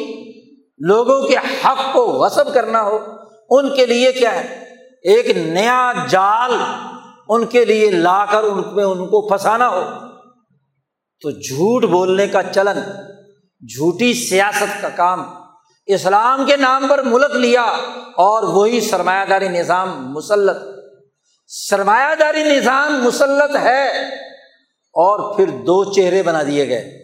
[0.78, 2.98] لوگوں کے حق کو غصب کرنا ہو،
[3.50, 4.69] ان کے لیے کیا ہے؟
[5.02, 6.52] ایک نیا جال
[7.28, 9.82] ان کے لیے لا کر ان میں ان کو پھنسانا ہو۔
[11.20, 12.80] تو جھوٹ بولنے کا چلن،
[13.66, 15.24] جھوٹی سیاست کا کام۔
[15.86, 17.62] اسلام کے نام پر ملک لیا
[18.16, 20.56] اور وہی سرمایہ داری نظام مسلط۔
[21.46, 23.88] سرمایہ داری نظام مسلط ہے
[24.92, 27.00] اور پھر دو چہرے بنا دیے گئے۔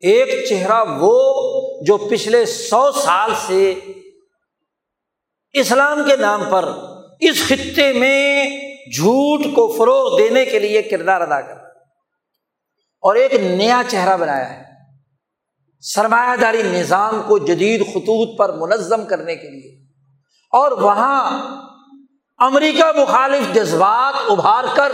[0.00, 1.34] ایک چہرہ وہ
[1.82, 3.74] جو پچھلے سو سال سے
[5.52, 6.68] اسلام کے نام پر
[7.20, 8.46] اس خطے میں
[8.96, 11.54] جھوٹ کو فروغ دینے کے لیے کردار ادا کر
[13.00, 14.64] اور ایک نیا چہرہ بنایا ہے۔
[15.80, 19.84] سرمایہ داری نظام کو جدید خطوط پر منظم کرنے کے لیے۔
[20.52, 21.46] اور وہاں
[22.38, 24.92] امریکہ مخالف جذبات ابھار کر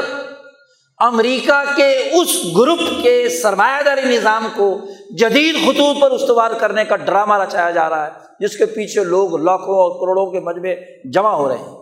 [0.99, 4.81] امریکہ کے اس گروپ کے سرمایہ داری نظام کو
[5.19, 9.37] جدید خطوط پر استوار کرنے کا ڈرامہ رچایا جا رہا ہے، جس کے پیچھے لوگ
[9.37, 10.77] لاکھوں اور کروڑوں کے مجمے
[11.11, 11.77] جمع ہو رہے ہیں۔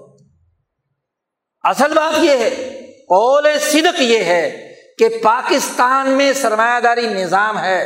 [1.63, 2.51] اصل بات یہ ہے،
[3.09, 7.83] قول صدق یہ ہے کہ پاکستان میں سرمایہ داری نظام ہے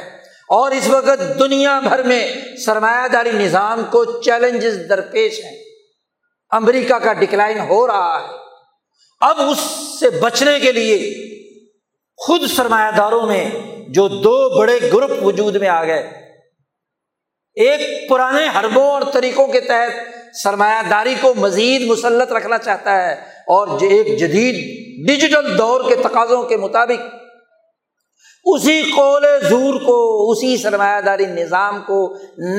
[0.49, 2.33] اور اس وقت دنیا بھر میں
[2.67, 5.59] سرمایہ داری نظام کو چیلنجز درپیش ہیں۔
[6.51, 8.46] امریکہ کا ڈکلائن ہو رہا ہے۔
[9.21, 9.59] اب اس
[10.01, 10.97] سے بچنے کے لیے
[12.19, 13.45] خود سرمایہ داروں میں
[13.89, 16.03] جو دو بڑے گروپ وجود میں آ گئے،
[17.57, 23.13] ایک پرانے حربوں اور طریقوں کے تحت سرمایہ داری کو مزید مسلط رکھنا چاہتا ہے
[23.55, 24.57] اور ایک جدید
[25.07, 27.01] ڈیجیٹل دور کے تقاضوں کے مطابق
[28.47, 32.01] اسی قول زور کو، اسی سرمایہ داری نظام کو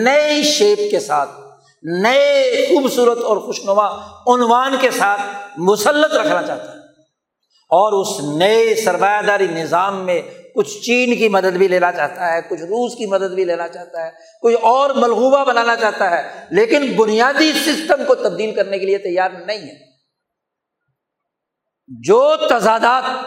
[0.03, 1.29] نئی شیپ کے ساتھ
[1.83, 3.87] نئے خوبصورت اور خوشنما
[4.27, 5.21] عنوان کے ساتھ
[5.57, 6.77] مسلط رکھنا چاہتا ہے۔
[7.69, 10.21] اور اس نئے سرمایہ داری نظام میں
[10.55, 14.05] کچھ چین کی مدد بھی لینا چاہتا ہے، کچھ روس کی مدد بھی لینا چاہتا
[14.05, 14.11] ہے،
[14.41, 19.29] کوئی اور ملغوبہ بنانا چاہتا ہے، لیکن بنیادی سسٹم کو تبدیل کرنے کے لیے تیار
[19.45, 19.87] نہیں ہے۔
[21.87, 23.25] جو تضادات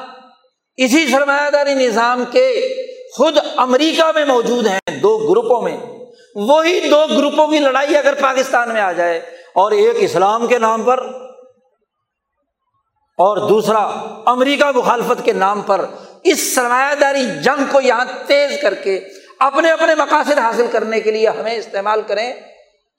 [0.76, 2.74] اسی سرمایہ داری نظام کے
[3.16, 5.99] خود امریکہ میں موجود ہیں، دو گروپوں میں
[6.34, 9.18] وہی دو گروپوں کی لڑائی اگر پاکستان میں آ جائے
[9.54, 11.00] اور ایک اسلام کے نام پر
[13.18, 13.78] اور دوسرا
[14.26, 15.84] امریکہ مخالفت کے نام پر
[16.24, 19.00] اس سرمایہ داری جنگ کو یہاں تیز کر کے
[19.40, 22.32] اپنے اپنے مقاصد حاصل کرنے کے لیے ہمیں استعمال کریں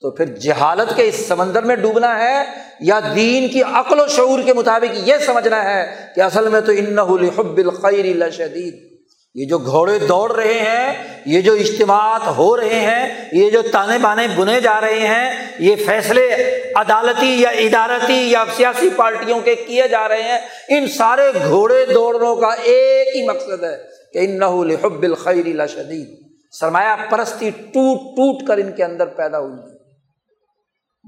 [0.03, 2.43] تو پھر جہالت کے اس سمندر میں ڈوبنا ہے
[2.79, 6.71] یا دین کی عقل و شعور کے مطابق یہ سمجھنا ہے کہ اصل میں تو
[6.71, 8.90] انحب الخیر شدید
[9.33, 13.97] یہ جو گھوڑے دوڑ رہے ہیں، یہ جو اجتماعات ہو رہے ہیں، یہ جو تانے
[13.97, 16.35] بانے بنے جا رہے ہیں، یہ فیصلے
[16.75, 22.35] عدالتی یا ادارتی یا سیاسی پارٹیوں کے کیے جا رہے ہیں، ان سارے گھوڑے دوڑوں
[22.35, 23.77] کا ایک ہی مقصد ہے
[24.13, 24.43] کہ ان
[24.83, 26.21] حب الخیر شدید۔
[26.59, 29.77] سرمایہ پرستی ٹوٹ ٹوٹ کر ان کے اندر پیدا ہوئی۔ ہے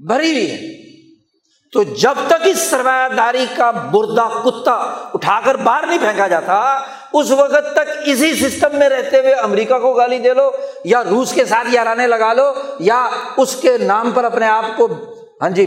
[0.06, 0.83] بھری ہوئی ہے۔
[1.74, 4.74] تو جب تک اس سرمایہ داری کا بردا کتا
[5.14, 6.78] اٹھا کر باہر نہیں پھینکا جاتا،
[7.12, 10.50] اس وقت تک اسی سسٹم میں رہتے ہوئے امریکہ کو گالی دے لو،
[10.84, 14.88] یا روس کے ساتھ یارانے لگا لو، یا اس کے نام پر اپنے آپ کو
[15.42, 15.66] ہاں جی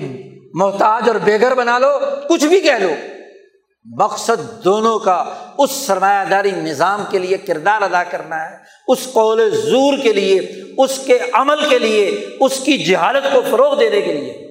[0.54, 2.00] محتاج اور بے گھر بنا لو،
[2.30, 2.90] کچھ بھی کہہ لو۔
[3.86, 5.24] مقصد دونوں کا
[5.58, 8.56] اس سرمایہ داری نظام کے لیے کردار ادا کرنا ہے،
[8.88, 10.40] اس قول زور کے لیے،
[10.78, 14.47] اس کے عمل کے لیے، اس کی جہالت کو فروغ دینے کے لیے۔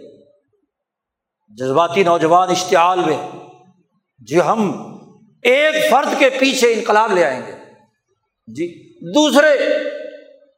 [1.58, 3.30] جذباتی نوجوان اشتعال میں۔
[4.18, 4.92] جی ہم
[5.42, 7.52] ایک فرد کے پیچھے انقلاب لے آئیں گے۔
[8.46, 9.58] جی دوسرے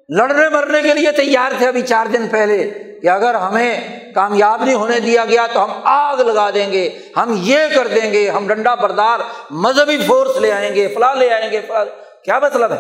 [0.09, 2.71] لڑنے مرنے کے لیے تیار تھے ابھی چار دن پہلے
[3.03, 3.81] کہ اگر ہمیں
[4.15, 8.13] کامیاب نہیں ہونے دیا گیا تو ہم آگ لگا دیں گے، ہم یہ کر دیں
[8.13, 9.21] گے، ہم ڈنڈا بردار
[9.51, 11.85] مذہبی فورس لے آئیں گے، فلاں لے آئیں گے، فلاں۔
[12.25, 12.79] کیا مطلب ہے؟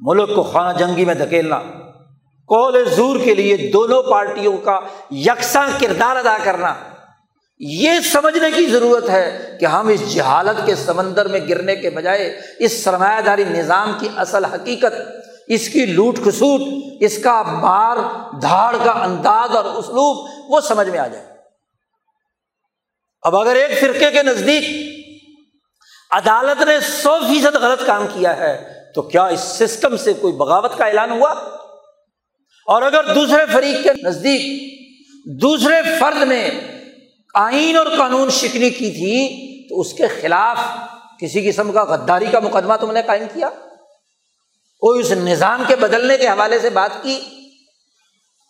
[0.00, 1.58] ملک کو خانہ جنگی میں دھکیلنا۔
[2.46, 4.80] کول زور کے لیے دونوں پارٹیوں کا
[5.10, 6.74] یکساں کردار ادا کرنا۔
[7.60, 12.40] یہ سمجھنے کی ضرورت ہے کہ ہم اس جہالت کے سمندر میں گرنے کے بجائے
[12.58, 14.94] اس سرمایہ داری نظام کی اصل حقیقت،
[15.48, 16.60] اس کی لوٹ کھسوٹ،
[17.00, 17.96] اس کا بار
[18.42, 21.24] دھاڑ کا انداز اور اسلوب وہ سمجھ میں آ جائے۔
[23.22, 24.64] اب اگر ایک فرقے کے نزدیک
[26.10, 30.78] عدالت نے سو فیصد غلط کام کیا ہے، تو کیا اس سسٹم سے کوئی بغاوت
[30.78, 31.30] کا اعلان ہوا؟
[32.66, 34.72] اور اگر دوسرے فریق کے نزدیک
[35.42, 36.48] دوسرے فرد نے
[37.34, 40.58] آئین اور قانون شکنی کی تھی، تو اس کے خلاف
[41.20, 43.50] کسی قسم کا غداری کا مقدمہ تم نے قائم کیا۔
[44.80, 47.20] کوئی اس نظام کے بدلنے کے حوالے سے بات کی۔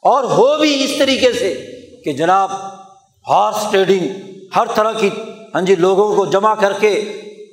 [0.02, 1.66] اور ہو بھی اس طریقے سے
[2.04, 2.52] کہ جناب
[3.28, 4.08] ہارس ٹریڈنگ
[4.56, 5.10] ہر طرح کی
[5.54, 6.94] ہاں جی لوگوں کو جمع کر کے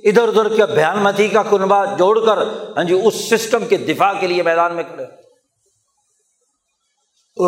[0.03, 2.37] ادھر ادھر کے بیان متی کا کنبا جوڑ کر
[2.77, 5.03] ہاں جی اس سسٹم کے دفاع کے لیے میدان میں کھڑے۔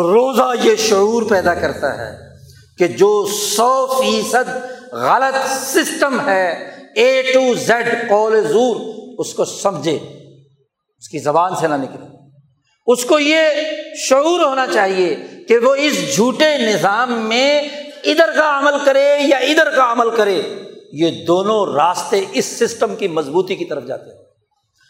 [0.02, 2.27] روزہ یہ شعور پیدا کرتا ہے
[2.78, 4.48] کہ جو سو فیصد
[4.92, 8.76] غلط سسٹم ہے اے ٹو زیڈ قول زور
[9.18, 9.98] اس کو سمجھے۔
[10.98, 12.06] اس کی زبان سے نہ نکلے۔
[12.86, 13.38] اس کو یہ
[14.08, 15.16] شعور ہونا چاہیے
[15.48, 17.62] کہ وہ اس جھوٹے نظام میں
[18.04, 20.42] ادھر کا عمل کرے یا ادھر کا عمل کرے۔
[20.92, 24.24] یہ دونوں راستے اس سسٹم کی مضبوطی کی طرف جاتے ہیں۔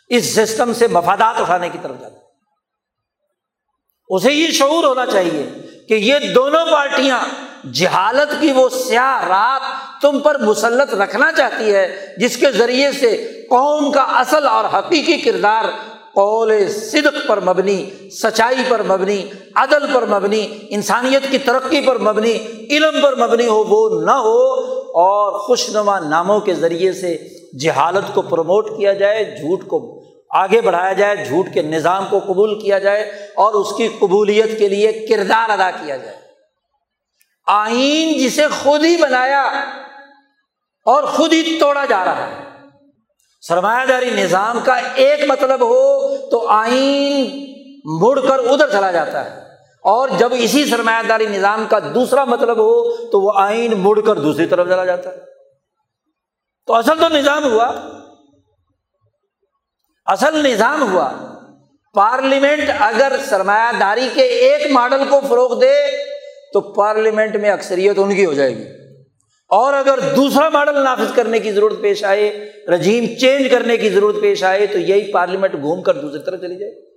[0.09, 2.22] اس سسٹم سے مفادات اٹھانے کی طرف جاتے ہیں۔
[4.09, 5.47] اسے یہ شعور ہونا چاہیے
[5.89, 9.62] کہ یہ دونوں پارٹیاں جہالت کی وہ سیاہ رات
[10.03, 15.16] تم پر مسلط رکھنا چاہتی ہے، جس کے ذریعے سے قوم کا اصل اور حقیقی
[15.16, 15.64] کردار
[16.14, 17.91] قول صدق پر مبنی،
[18.23, 22.39] سچائی پر مبنی، عدل پر مبنی، انسانیت کی ترقی پر مبنی،
[22.71, 27.19] علم پر مبنی ہو، وہ نہ ہو۔ اور خوش نما ناموں کے ذریعے سے
[27.61, 32.61] جہالت کو پروموٹ کیا جائے، جھوٹ کو آگے بڑھایا جائے، جھوٹ کے نظام کو قبول
[32.61, 33.03] کیا جائے
[33.37, 36.18] اور اس کی قبولیت کے لیے کردار ادا کیا جائے۔
[37.49, 39.42] آئین جسے خود ہی بنایا
[40.84, 42.44] اور خود ہی توڑا جا رہا ہے۔
[43.40, 47.46] سرمایہ داری نظام کا ایک مطلب ہو تو آئین
[47.84, 49.40] مڑ کر ادھر چلا جاتا ہے۔
[49.82, 54.16] اور جب اسی سرمایہ داری نظام کا دوسرا مطلب ہو تو وہ آئین مڑ کر
[54.16, 55.16] دوسری طرف چلا جاتا ہے۔
[56.66, 57.72] تو اصل تو نظام ہوا۔
[60.07, 61.11] اصل نظام ہوا۔
[61.94, 65.97] پارلیمنٹ اگر سرمایہ داری کے ایک ماڈل کو فروغ دے
[66.53, 68.64] تو پارلیمنٹ میں اکثریت ان کی ہو جائے گی۔
[69.49, 74.20] اور اگر دوسرا ماڈل نافذ کرنے کی ضرورت پیش آئے، رجیم چینج کرنے کی ضرورت
[74.20, 76.88] پیش آئے، تو یہی پارلیمنٹ گھوم کر دوسری طرف چلی جائے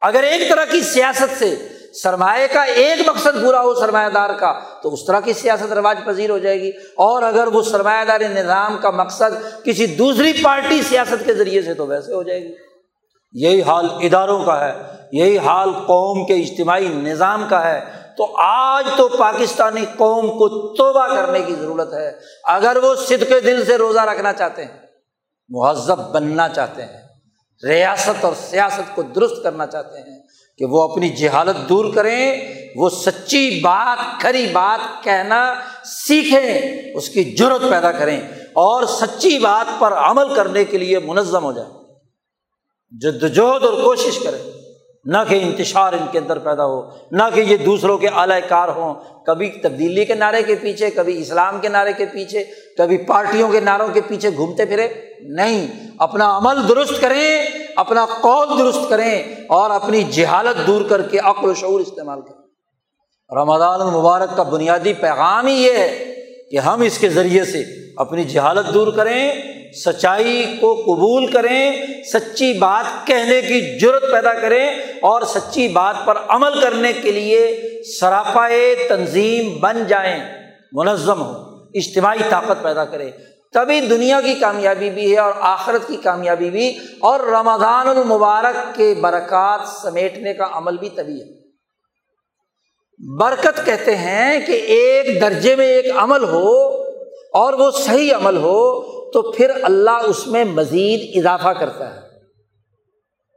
[0.00, 1.54] اگر ایک طرح کی سیاست سے
[1.94, 5.98] سرمایہ کا ایک مقصد پورا ہو، سرمایہ دار کا، تو اس طرح کی سیاست رواج
[6.06, 10.82] پذیر ہو جائے گی۔ اور اگر وہ سرمایہ داری نظام کا مقصد کسی دوسری پارٹی
[10.82, 12.73] سیاست کے ذریعے سے، تو ویسے ہو جائے گی۔
[13.34, 14.72] یہی حال اداروں کا ہے،
[15.12, 17.80] یہی حال قوم کے اجتماعی نظام کا ہے۔
[18.16, 22.12] تو آج تو پاکستانی قوم کو توبہ کرنے کی ضرورت ہے۔
[22.44, 24.72] اگر وہ صدق دل سے روزہ رکھنا چاہتے ہیں،
[25.48, 27.00] مہذب بننا چاہتے ہیں،
[27.64, 30.18] ریاست اور سیاست کو درست کرنا چاہتے ہیں
[30.58, 32.40] کہ وہ اپنی جہالت دور کریں،
[32.76, 35.54] وہ سچی بات، کھری بات کہنا
[35.84, 36.60] سیکھیں،
[36.94, 41.52] اس کی ضرورت پیدا کریں اور سچی بات پر عمل کرنے کے لیے منظم ہو
[41.52, 41.83] جائیں۔
[43.00, 44.38] جدوجہد اور کوشش کریں
[45.04, 48.68] نہ کہ انتشار ان کے اندر پیدا ہو، نہ کہ یہ دوسروں کے اعلی کار
[48.68, 48.94] ہوں۔
[49.26, 52.44] کبھی تبدیلی کے نعرے کے پیچھے، کبھی اسلام کے نعرے کے پیچھے،
[52.78, 54.88] کبھی پارٹیوں کے نعروں کے پیچھے گھومتے پھرے۔
[55.20, 55.68] نہیں،
[55.98, 61.48] اپنا عمل درست کریں، اپنا قول درست کریں اور اپنی جہالت دور کر کے عقل
[61.48, 62.44] و شعور استعمال کریں۔
[63.40, 66.14] رمضان المبارک کا بنیادی پیغام ہی یہ ہے
[66.50, 69.32] کہ ہم اس کے ذریعے سے اپنی جہالت دور کریں،
[69.84, 74.68] سچائی کو قبول کریں، سچی بات کہنے کی ضرورت پیدا کریں
[75.02, 77.60] اور سچی بات پر عمل کرنے کے لیے
[78.00, 80.24] سراپائے تنظیم بن جائیں،
[80.72, 81.32] منظم ہو
[81.74, 83.10] اجتماعی طاقت پیدا کرے
[83.52, 88.94] تبھی دنیا کی کامیابی بھی ہے اور آخرت کی کامیابی بھی۔ اور رمضان المبارک کے
[89.00, 91.44] برکات سمیٹنے کا عمل بھی تبھی ہے۔
[93.18, 96.83] برکت کہتے ہیں کہ ایک درجے میں ایک عمل ہو
[97.34, 98.80] اور وہ صحیح عمل ہو
[99.10, 102.00] تو پھر اللہ اس میں مزید اضافہ کرتا ہے۔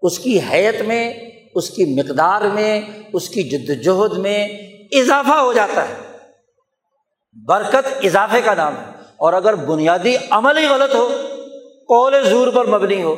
[0.02, 1.14] اس کی حیت میں،
[1.56, 2.82] اس کی مقدار میں،
[3.14, 4.48] اس کی جد وجہد میں
[4.92, 5.96] اضافہ ہو جاتا ہے۔
[7.48, 11.10] برکت اضافے کا نام ہے۔ اور اگر بنیادی عمل ہی غلط ہو،
[11.88, 13.16] قول زور پر مبنی ہو،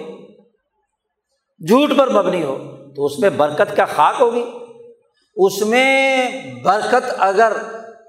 [1.68, 4.46] جھوٹ پر مبنی ہو، تو اس میں برکت کا خاک ہوگی۔
[5.36, 6.32] اس میں
[6.64, 7.52] برکت اگر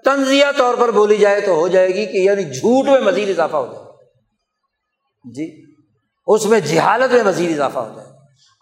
[0.05, 3.57] تنزیہ طور پر بولی جائے تو ہو جائے گی کہ یعنی جھوٹ میں مزید اضافہ
[3.57, 5.65] ہو جائے جی
[6.27, 8.09] اس میں جہالت میں مزید اضافہ ہو جائے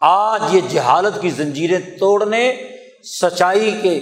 [0.02, 2.42] آج یہ جہالت کی زنجیریں توڑنے،
[3.02, 3.98] سچائی کے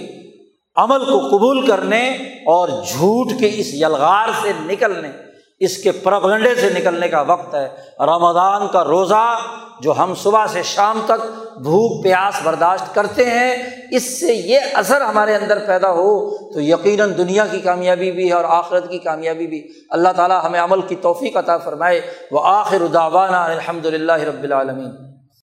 [0.75, 2.09] عمل کو قبول کرنے
[2.45, 5.11] اور جھوٹ کے اس یلغار سے نکلنے،
[5.59, 7.67] اس کے پرگنڈے سے نکلنے کا وقت ہے۔
[7.99, 9.37] رمضان کا روزہ
[9.81, 13.57] جو ہم صبح سے شام تک بھوک، پیاس برداشت کرتے ہیں،
[13.91, 18.33] اس سے یہ اثر ہمارے اندر پیدا ہو، تو یقیناً دنیا کی کامیابی بھی ہے
[18.33, 22.01] اور آخرت کی کامیابی بھی۔ اللہ تعالیٰ ہمیں عمل کی توفیق عطا فرمائے۔
[22.31, 25.16] وہ آخر الداوانہ الحمد للہ رب العالمین۔